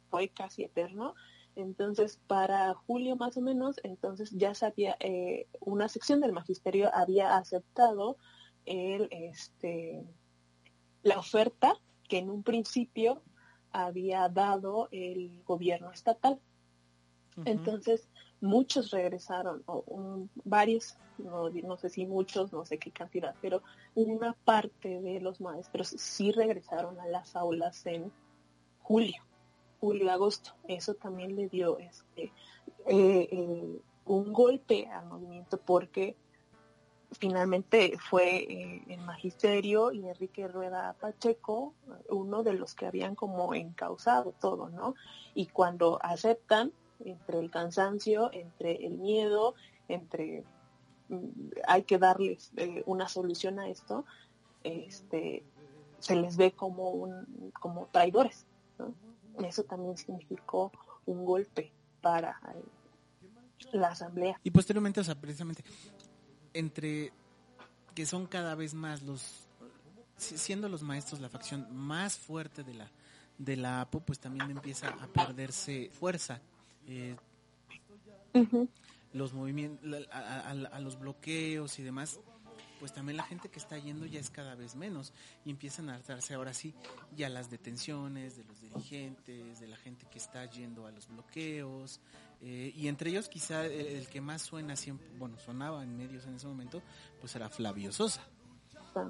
[0.08, 1.14] fue casi eterno.
[1.54, 7.36] Entonces, para julio más o menos, entonces ya sabía, eh, una sección del magisterio había
[7.36, 8.16] aceptado
[8.64, 10.02] el, este,
[11.02, 11.74] la oferta
[12.08, 13.22] que en un principio
[13.70, 16.40] había dado el gobierno estatal.
[17.44, 18.08] Entonces,
[18.40, 23.62] muchos regresaron, o un- varios, no, no sé si muchos, no sé qué cantidad, pero
[23.94, 28.12] una parte de los maestros sí regresaron a las aulas en
[28.80, 29.22] julio,
[29.82, 30.52] julio-agosto.
[30.68, 32.32] Eso también le dio este,
[32.86, 36.16] eh, eh, un golpe al movimiento porque
[37.18, 41.74] finalmente fue eh, el magisterio y Enrique Rueda Pacheco
[42.08, 44.94] uno de los que habían como encausado todo, ¿no?
[45.34, 46.72] Y cuando aceptan
[47.04, 49.56] entre el cansancio, entre el miedo,
[49.88, 50.44] entre
[51.08, 51.26] mm,
[51.66, 52.52] hay que darles
[52.86, 54.04] una solución a esto,
[54.62, 55.42] este
[55.98, 58.46] se les ve como un como traidores,
[58.78, 58.94] ¿no?
[59.44, 60.70] Eso también significó
[61.06, 62.64] un golpe para eh,
[63.72, 64.38] la asamblea.
[64.42, 65.64] Y posteriormente, o sea, precisamente,
[66.54, 67.12] entre
[67.94, 69.46] que son cada vez más los,
[70.16, 72.90] si- siendo los maestros la facción más fuerte de la,
[73.38, 76.40] de la APO, pues también empieza a perderse fuerza.
[76.86, 77.16] Eh,
[79.12, 82.18] los movimientos, a, a- a los bloqueos y demás,
[82.82, 85.12] pues también la gente que está yendo ya es cada vez menos
[85.44, 86.74] y empiezan a darse ahora sí
[87.16, 92.00] ya las detenciones de los dirigentes, de la gente que está yendo a los bloqueos
[92.40, 96.26] eh, y entre ellos quizá el, el que más suena siempre, bueno, sonaba en medios
[96.26, 96.82] en ese momento,
[97.20, 98.26] pues era Flavio Sosa,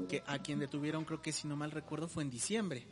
[0.06, 2.86] que a quien detuvieron creo que si no mal recuerdo fue en diciembre.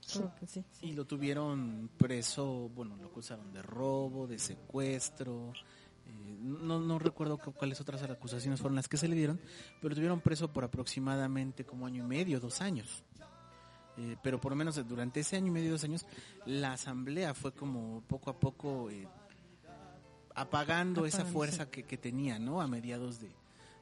[0.00, 0.64] Sí, sí, sí.
[0.82, 5.52] y lo tuvieron preso, bueno, lo acusaron de robo, de secuestro,
[6.06, 9.40] eh, no, no recuerdo cu- cuáles otras acusaciones fueron las que se le dieron,
[9.80, 13.04] pero tuvieron preso por aproximadamente como año y medio, dos años.
[13.98, 16.04] Eh, pero por lo menos durante ese año y medio, dos años,
[16.44, 19.08] la asamblea fue como poco a poco eh,
[20.34, 22.60] apagando esa fuerza que, que tenía, ¿no?
[22.60, 23.30] A mediados de,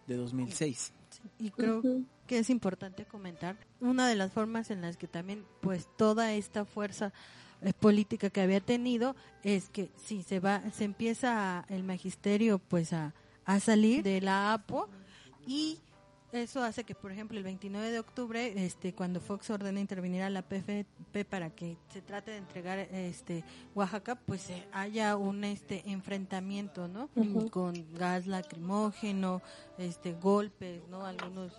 [0.06, 0.92] de 2006.
[1.38, 1.82] Y creo
[2.26, 6.64] que es importante comentar una de las formas en las que también pues toda esta
[6.64, 7.12] fuerza
[7.80, 12.92] política que había tenido es que si se va se empieza a- el magisterio pues
[12.92, 14.88] a, a salir de la APO
[15.46, 15.78] y
[16.32, 20.30] eso hace que por ejemplo el 29 de octubre este cuando Fox ordena intervenir a
[20.30, 23.44] la PFP para que se trate de entregar este
[23.76, 27.08] Oaxaca pues haya un este enfrentamiento no
[27.50, 29.42] con gas lacrimógeno
[29.78, 31.52] este golpes no algunos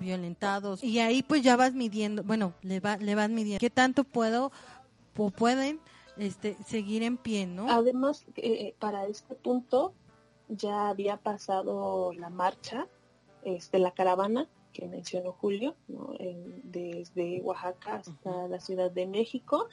[0.00, 0.82] violentados.
[0.82, 3.60] Y ahí pues ya vas midiendo bueno le va le vas midiendo.
[3.60, 4.50] Qué tanto puedo
[5.14, 5.80] pueden
[6.16, 9.94] este seguir en pie no Además, eh, para este punto
[10.48, 12.86] ya había pasado la marcha,
[13.44, 16.14] este, la caravana que mencionó Julio, ¿no?
[16.18, 19.68] En- desde Oaxaca hasta la Ciudad de México,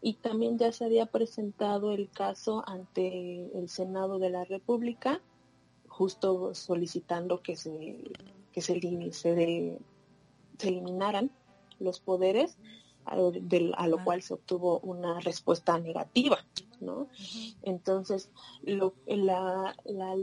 [0.00, 5.20] y también ya se había presentado el caso ante el Senado de la República,
[5.88, 8.04] justo solicitando que se
[8.52, 8.78] que se,
[9.12, 9.78] se, de-
[10.58, 11.30] se eliminaran
[11.78, 12.58] los poderes,
[13.04, 16.38] a lo cual se obtuvo una respuesta negativa,
[16.80, 17.08] ¿no?
[17.62, 18.30] Entonces,
[18.62, 20.14] lo- la, la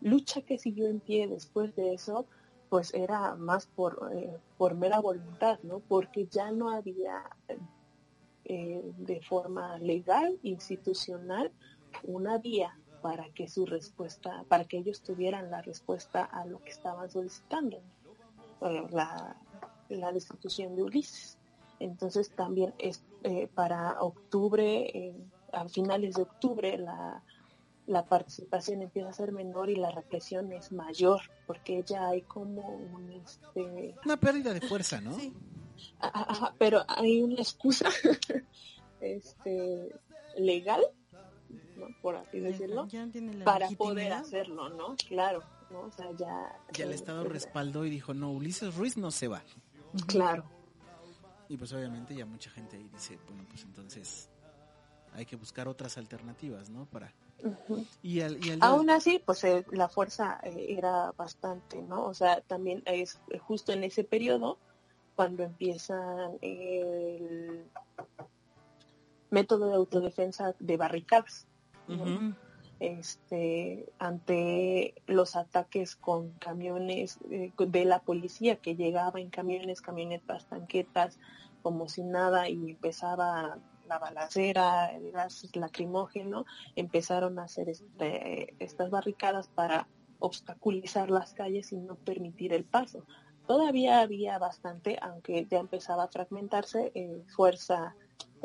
[0.00, 2.28] lucha que siguió en pie después de eso,
[2.68, 5.80] pues era más por, eh, por mera voluntad, ¿no?
[5.80, 7.22] Porque ya no había
[8.44, 11.52] eh, de forma legal, institucional,
[12.02, 16.72] una vía para que su respuesta, para que ellos tuvieran la respuesta a lo que
[16.72, 17.82] estaban solicitando,
[18.60, 19.36] la,
[19.88, 21.35] la destitución de Ulises.
[21.78, 25.14] Entonces también es eh, para octubre, eh,
[25.52, 27.22] a finales de octubre, la,
[27.86, 32.62] la participación empieza a ser menor y la represión es mayor, porque ya hay como
[32.62, 35.16] un este Una pérdida de fuerza, ¿no?
[36.00, 37.88] Ajá, ajá, pero hay una excusa
[39.00, 39.94] este
[40.38, 40.82] legal
[41.76, 41.86] ¿no?
[42.02, 45.80] por así decirlo ya tiene la para poder hacerlo no claro ¿no?
[45.82, 49.28] o sea ya Ya el Estado eh, respaldó y dijo, no, Ulises Ruiz no se
[49.28, 49.42] va.
[50.06, 50.44] claro
[51.48, 54.28] Y pues obviamente ya mucha gente ahí dice, bueno, pues entonces
[55.12, 56.86] hay que buscar otras alternativas, ¿no?
[56.86, 57.12] Para...
[58.02, 62.04] Y al, y al Aún así, pues eh, la fuerza eh, era bastante, ¿no?
[62.04, 64.58] O sea, también es justo en ese periodo
[65.14, 67.64] cuando empiezan el
[69.30, 71.46] método de autodefensa de barricadas.
[72.80, 80.46] Este, ante los ataques con camiones eh, de la policía que llegaba en camiones, camionetas,
[80.46, 81.18] tanquetas,
[81.62, 83.58] como si nada y empezaba
[83.88, 91.72] la balacera, el gas lacrimógeno, empezaron a hacer este, estas barricadas para obstaculizar las calles
[91.72, 93.04] y no permitir el paso.
[93.46, 97.94] Todavía había bastante, aunque ya empezaba a fragmentarse, eh, fuerza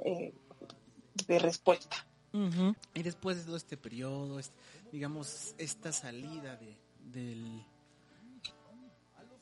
[0.06, 0.34] eh,
[1.28, 1.98] de respuesta.
[2.94, 4.40] Y después de todo este periodo,
[4.92, 6.78] digamos, esta salida de,
[7.12, 7.64] del,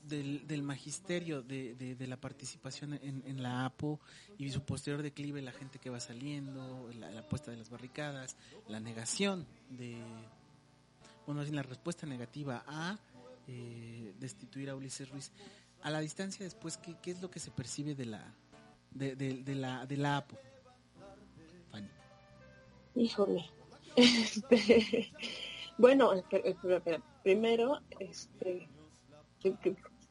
[0.03, 3.99] del, magisterio de, de- la participación en, en la APO
[4.37, 8.35] y su posterior declive, la gente que va saliendo, la, puesta de las barricadas,
[8.67, 10.01] la negación de,
[11.27, 12.97] bueno, la respuesta negativa a
[13.47, 15.31] eh, destituir a Ulises Ruiz.
[15.81, 18.33] A la distancia después, ¿qué, qué es lo que se percibe de la,
[18.91, 20.37] de- de la, de la APO?
[22.95, 23.45] Híjole.
[23.95, 25.11] Este,
[25.77, 26.11] bueno,
[27.23, 28.69] primero, este,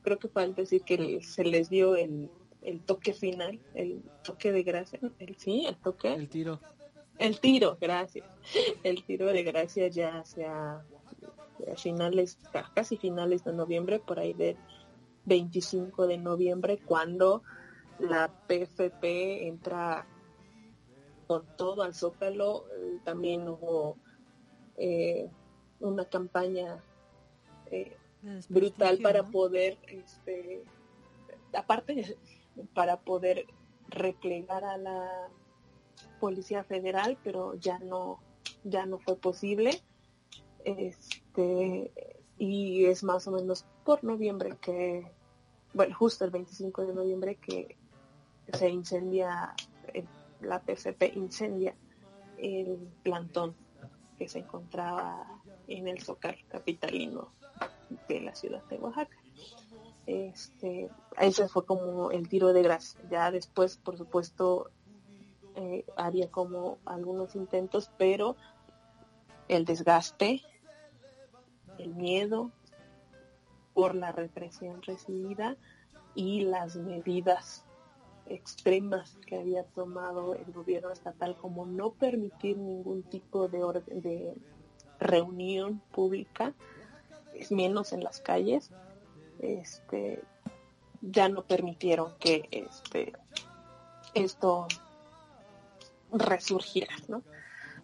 [0.02, 2.28] creo que falta decir que se les dio el,
[2.62, 6.60] el toque final, el toque de gracia, el sí, el toque, El tiro.
[7.18, 8.26] el tiro, gracias.
[8.82, 14.32] El tiro de gracia ya hacia a finales, ca- casi finales de noviembre, por ahí
[14.34, 14.56] del
[15.24, 17.42] 25 de noviembre, cuando
[17.98, 20.06] la PFP entra
[21.28, 22.64] con todo al Zócalo.
[22.72, 23.96] eh, también hubo
[24.76, 25.30] eh,
[25.78, 26.82] una campaña
[27.66, 27.96] eh,
[28.48, 30.64] brutal para poder, este,
[31.52, 32.16] aparte,
[32.74, 33.46] para poder
[33.88, 35.28] replegar a la
[36.18, 38.20] Policía Federal, pero ya no,
[38.64, 39.70] ya no fue posible.
[40.64, 41.92] Este,
[42.38, 45.12] y es más o menos por noviembre que,
[45.74, 47.76] bueno, justo el 25 de noviembre que
[48.52, 49.54] se incendia,
[50.40, 51.74] la PCP incendia
[52.38, 53.54] el plantón
[54.16, 55.26] que se encontraba
[55.66, 57.32] en el Zócalo capitalino
[58.08, 59.16] de la ciudad de Oaxaca.
[60.06, 63.00] Este, ese fue como el tiro de gracia.
[63.10, 64.70] Ya después, por supuesto,
[65.54, 68.36] eh, había como algunos intentos, pero
[69.48, 70.42] el desgaste,
[71.78, 72.50] el miedo
[73.74, 75.56] por la represión recibida
[76.14, 77.64] y las medidas
[78.28, 84.34] extremas que había tomado el gobierno estatal como no permitir ningún tipo de, orden, de
[84.98, 86.54] reunión pública,
[87.50, 88.70] menos en las calles,
[89.40, 90.22] este,
[91.00, 93.12] ya no permitieron que este,
[94.14, 94.66] esto
[96.12, 97.22] resurgiera, ¿no?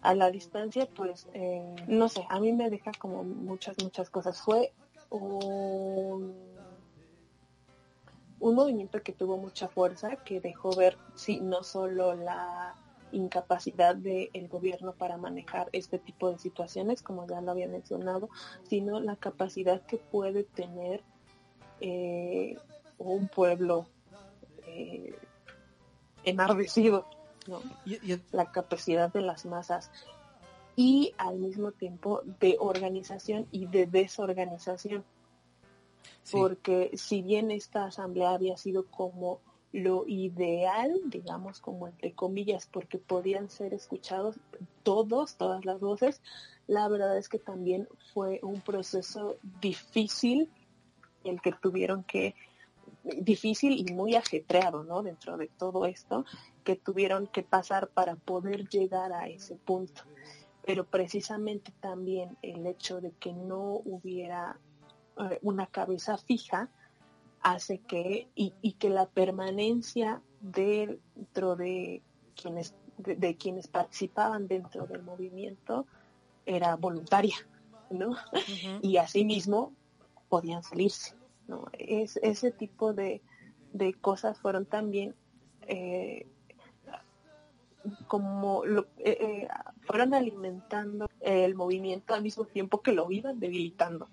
[0.01, 4.39] A la distancia, pues, eh, no sé, a mí me deja como muchas, muchas cosas.
[4.41, 4.71] Fue
[5.09, 6.35] un,
[8.39, 12.75] un movimiento que tuvo mucha fuerza, que dejó ver, sí, no solo la
[13.11, 18.29] incapacidad del gobierno para manejar este tipo de situaciones, como ya lo había mencionado,
[18.67, 21.01] sino la capacidad que puede tener
[21.79, 22.57] eh,
[22.97, 23.87] un pueblo
[24.67, 25.15] eh,
[26.23, 27.05] enardecido,
[27.47, 27.61] ¿no?
[28.31, 29.91] la capacidad de las masas
[30.75, 35.05] y al mismo tiempo de organización y de desorganización.
[36.31, 39.39] Porque si bien esta asamblea había sido como
[39.71, 44.39] lo ideal, digamos como entre comillas, porque podían ser escuchados
[44.83, 46.21] todos, todas las voces,
[46.67, 50.49] la verdad es que también fue un proceso difícil
[51.25, 52.35] el que tuvieron que
[53.03, 55.03] difícil y muy ajetreado, ¿no?
[55.03, 56.25] Dentro de todo esto
[56.63, 60.03] que tuvieron que pasar para poder llegar a ese punto.
[60.65, 64.57] Pero precisamente también el hecho de que no hubiera
[65.41, 66.69] una cabeza fija
[67.41, 72.01] hace que y, y, que la permanencia dentro de
[72.35, 75.85] quienes de, de, quienes participaban dentro del movimiento
[76.45, 77.35] era voluntaria,
[77.89, 78.09] ¿no?
[78.09, 78.79] Uh -huh.
[78.81, 79.73] Y asimismo
[80.29, 81.15] podían salirse,
[81.47, 81.65] ¿no?
[81.73, 83.21] Es, ese tipo de,
[83.73, 85.15] de cosas fueron también
[85.67, 86.27] eh,
[88.07, 89.47] como lo, eh, eh,
[89.81, 94.07] fueron alimentando el movimiento al mismo tiempo que lo iban debilitando.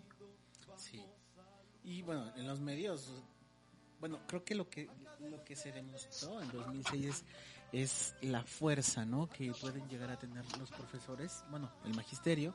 [1.92, 3.10] Y bueno, en los medios,
[4.00, 4.88] bueno, creo que lo que
[5.30, 7.24] lo que se demostró en 2006 es,
[7.72, 9.28] es la fuerza, ¿no?
[9.28, 12.54] Que pueden llegar a tener los profesores, bueno, el magisterio.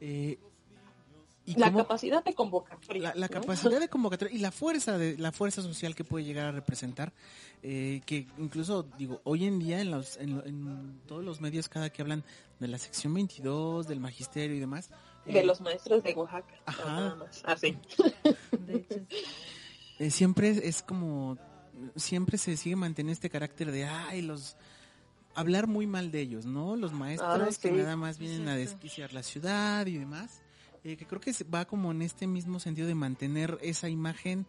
[0.00, 0.38] Eh,
[1.46, 3.02] y la cómo, capacidad de convocatoria.
[3.02, 3.40] La, la ¿no?
[3.40, 7.12] capacidad de convocatoria y la fuerza de la fuerza social que puede llegar a representar,
[7.64, 11.90] eh, que incluso digo hoy en día en, los, en, en, todos los medios cada
[11.90, 12.22] que hablan
[12.60, 14.90] de la sección 22 del magisterio y demás.
[15.26, 16.54] De eh, los maestros de Oaxaca.
[16.66, 16.84] Ajá.
[16.84, 17.42] Nada más.
[17.44, 17.76] Así.
[19.98, 21.38] eh, siempre es como
[21.96, 24.56] siempre se sigue manteniendo este carácter de ay los
[25.34, 26.76] hablar muy mal de ellos, ¿no?
[26.76, 27.60] Los maestros ah, sí.
[27.60, 30.42] que nada más vienen a desquiciar la ciudad y demás
[30.82, 34.46] eh, que creo que va como en este mismo sentido de mantener esa imagen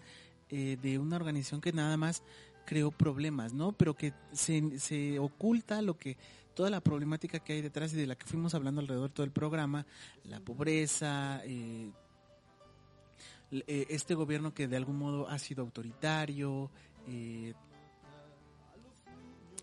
[0.50, 2.24] eh, de una organización que nada más
[2.66, 3.74] creó problemas, ¿no?
[3.74, 6.16] Pero que se, se oculta lo que
[6.54, 9.24] toda la problemática que hay detrás y de la que fuimos hablando alrededor de todo
[9.26, 9.86] el programa,
[10.24, 11.92] la pobreza, eh,
[13.52, 16.72] este gobierno que de algún modo ha sido autoritario,
[17.08, 17.54] eh,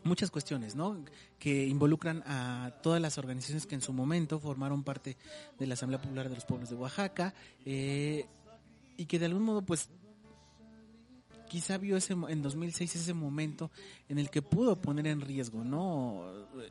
[0.05, 1.05] muchas cuestiones, ¿no?
[1.39, 5.17] Que involucran a todas las organizaciones que en su momento formaron parte
[5.59, 7.35] de la Asamblea Popular de los Pueblos de Oaxaca
[7.65, 8.27] eh,
[8.97, 9.89] y que de algún modo, pues,
[11.49, 13.71] quizá vio ese en 2006 ese momento
[14.09, 16.25] en el que pudo poner en riesgo, ¿no?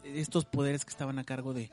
[0.04, 1.72] Estos poderes que estaban a cargo de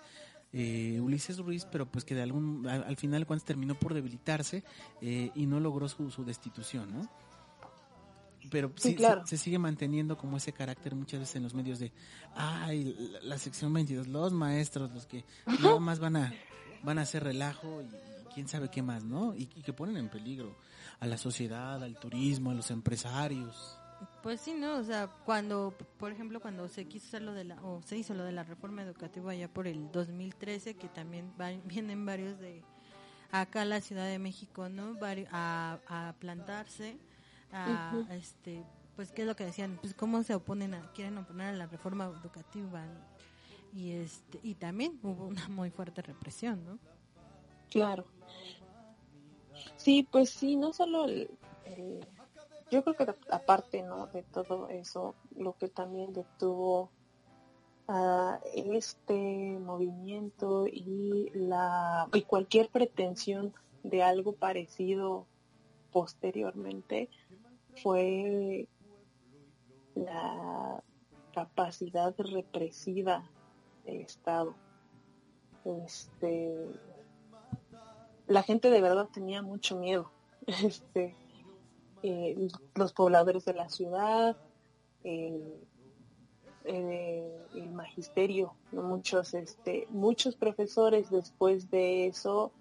[0.53, 4.65] eh, Ulises Ruiz, pero pues que de algún al, al final cuando terminó por debilitarse
[5.01, 7.11] eh, y no logró su, su destitución, ¿no?
[8.51, 9.23] pero sí, sí claro.
[9.27, 11.93] se, se, sigue manteniendo como ese carácter muchas veces en los medios de,
[12.35, 15.25] ay, la, la sección 22, los maestros, los que
[15.61, 16.35] nada más van a,
[16.83, 17.89] van a hacer relajo y,
[18.35, 19.35] quién sabe qué más, ¿no?
[19.35, 20.57] Y, y, que ponen en peligro
[21.05, 23.79] a la sociedad, al turismo, a los empresarios.
[24.23, 24.77] Pues sí, ¿no?
[24.77, 28.15] O sea, cuando, por ejemplo, cuando se quiso hacer lo de la, o se hizo
[28.15, 32.63] lo de la reforma educativa allá por el 2013, que también va, vienen varios de
[33.31, 34.97] acá a la Ciudad de México, ¿no?
[35.31, 36.99] a, a plantarse
[37.53, 38.11] a, uh -huh.
[38.13, 38.65] este
[38.97, 41.67] pues qué es lo que decían pues cómo se oponen a quieren oponer a la
[41.67, 42.85] reforma educativa
[43.73, 46.79] y este y también hubo una muy fuerte represión no
[47.71, 48.05] claro
[49.85, 51.31] sí pues sí no solo el,
[52.71, 56.91] yo creo que aparte no de todo eso lo que también detuvo
[57.87, 63.53] a este movimiento y la y cualquier pretensión
[63.83, 65.27] de algo parecido
[65.93, 67.11] posteriormente
[67.83, 68.67] fue
[69.95, 70.83] la
[71.35, 73.29] capacidad represiva
[73.85, 74.55] del Estado.
[75.65, 76.57] Este,
[78.27, 80.11] la gente de verdad tenía mucho miedo.
[80.47, 81.17] Este,
[82.03, 84.37] eh, los pobladores de la ciudad,
[85.03, 85.55] el,
[86.65, 88.83] el magisterio, ¿no?
[88.83, 92.53] muchos, este, muchos profesores después de eso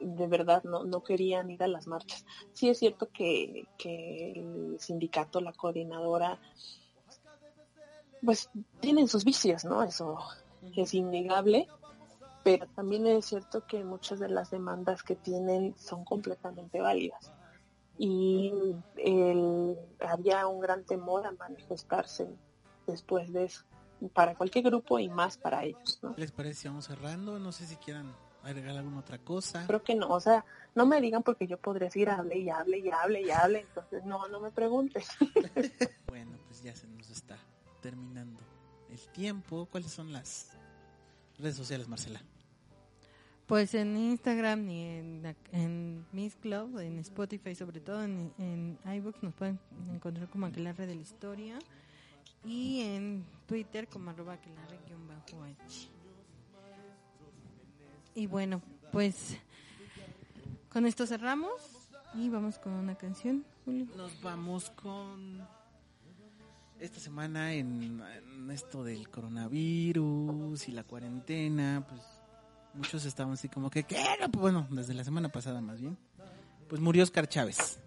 [0.00, 2.24] de verdad no, no querían ir a las marchas.
[2.52, 6.40] Sí es cierto que, que el sindicato, la coordinadora,
[8.24, 8.50] pues
[8.80, 9.82] tienen sus vicios, ¿no?
[9.82, 10.18] Eso
[10.74, 11.68] es innegable,
[12.42, 17.32] pero también es cierto que muchas de las demandas que tienen son completamente válidas.
[17.98, 22.28] Y el- había un gran temor a manifestarse
[22.86, 23.62] después de eso,
[24.14, 26.14] para cualquier grupo y más para ellos, ¿no?
[26.16, 27.38] ¿Les parece vamos cerrando?
[27.38, 28.10] No sé si quieran
[28.42, 29.66] agregar alguna otra cosa.
[29.66, 32.78] Creo que no, o sea, no me digan porque yo podría seguir hable y hable
[32.78, 35.08] y hable y hable, entonces no, no me preguntes.
[36.08, 37.36] Bueno, pues ya se nos está
[37.80, 38.40] terminando
[38.90, 39.68] el tiempo.
[39.70, 40.50] ¿Cuáles son las
[41.40, 42.20] redes sociales, Marcela?
[43.46, 48.78] Pues en Instagram y en, la- en Miss Club, en Spotify, sobre todo en, en
[48.96, 49.58] iBooks, nos pueden
[49.92, 51.58] encontrar como Aquelarre de la Historia.
[52.44, 55.88] Y en Twitter como arroba aquelarre-h.
[58.14, 58.62] Y bueno,
[58.92, 59.36] pues
[60.70, 61.50] con esto cerramos
[62.14, 63.86] y vamos con una canción, Julio.
[63.96, 65.46] Nos vamos con
[66.80, 72.00] esta semana en, en esto del coronavirus y la cuarentena, pues
[72.74, 74.02] muchos estaban así como que, ¿qué?
[74.20, 75.98] No, pues, bueno, desde la semana pasada más bien,
[76.68, 77.80] pues murió Oscar Chávez.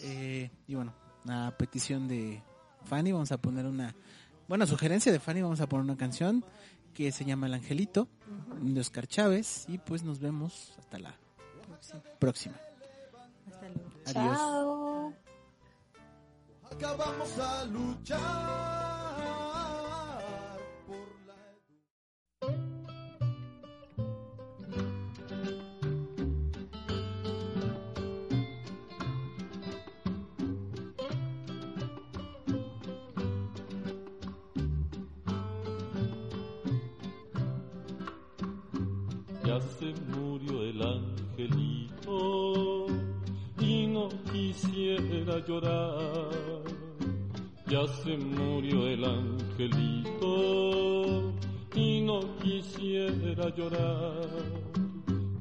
[0.00, 0.94] Eh, y bueno,
[1.28, 2.42] a petición de
[2.84, 3.94] Fanny vamos a poner una,
[4.46, 6.44] bueno, sugerencia de Fanny vamos a poner una canción
[6.94, 8.08] que se llama El Angelito
[8.60, 11.14] de Oscar Chávez y pues nos vemos hasta la
[12.18, 12.56] próxima.
[13.46, 13.90] Hasta luego.
[14.06, 14.36] Adiós.
[14.36, 14.87] Chao.
[16.80, 18.20] Acabamos a luchar
[20.86, 21.34] por la
[39.44, 42.86] Ya se murió el angelito
[43.60, 46.07] y no quisiera llorar.
[47.68, 50.24] Ya se murió el angelito
[51.74, 54.26] y no quisiera llorar.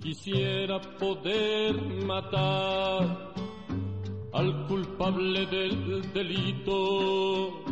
[0.01, 3.33] Quisiera poder matar
[4.33, 7.63] al culpable del delito.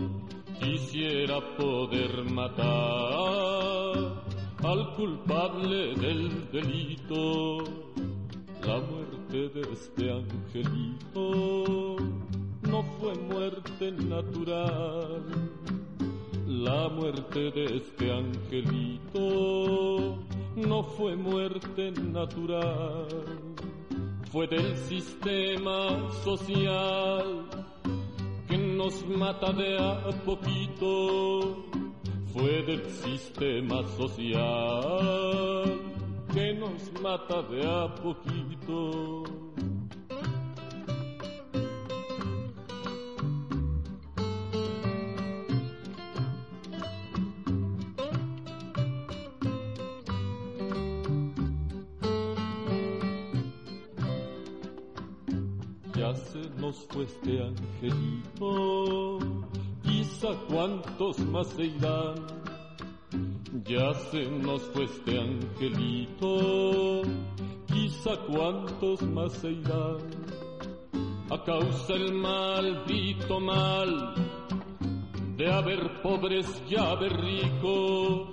[0.62, 4.24] Quisiera poder matar
[4.64, 7.58] al culpable del delito.
[8.66, 11.98] La muerte de este angelito
[12.68, 15.24] no fue muerte natural.
[16.48, 19.20] La muerte de este angelito
[20.56, 23.08] no fue muerte natural.
[24.32, 27.46] Fue del sistema social
[28.48, 31.66] que nos mata de a poquito.
[32.34, 35.82] Fue del sistema social
[36.34, 39.24] que nos mata de a poquito.
[56.36, 59.20] Se nos fue este angelito,
[59.84, 62.16] quizá cuántos más se irán.
[63.64, 67.04] Ya se nos fue este angelito,
[67.68, 69.98] quizá cuántos más se irán.
[71.30, 74.16] A causa el maldito mal
[75.38, 78.28] de haber pobres y haber ricos,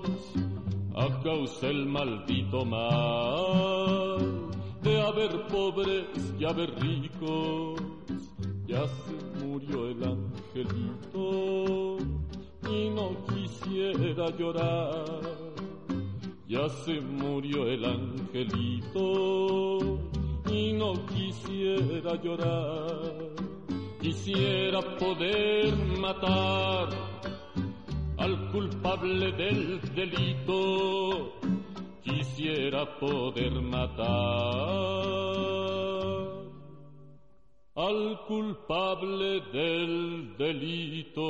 [0.94, 4.41] a causa el maldito mal
[4.82, 6.06] de haber pobres
[6.38, 7.80] y haber ricos.
[8.66, 11.98] Ya se murió el angelito
[12.68, 15.20] y no quisiera llorar.
[16.48, 19.78] Ya se murió el angelito
[20.50, 23.32] y no quisiera llorar.
[24.00, 26.88] Quisiera poder matar
[28.18, 31.32] al culpable del delito.
[32.02, 34.02] Quisiera poder matar
[37.76, 41.22] al culpable del delito.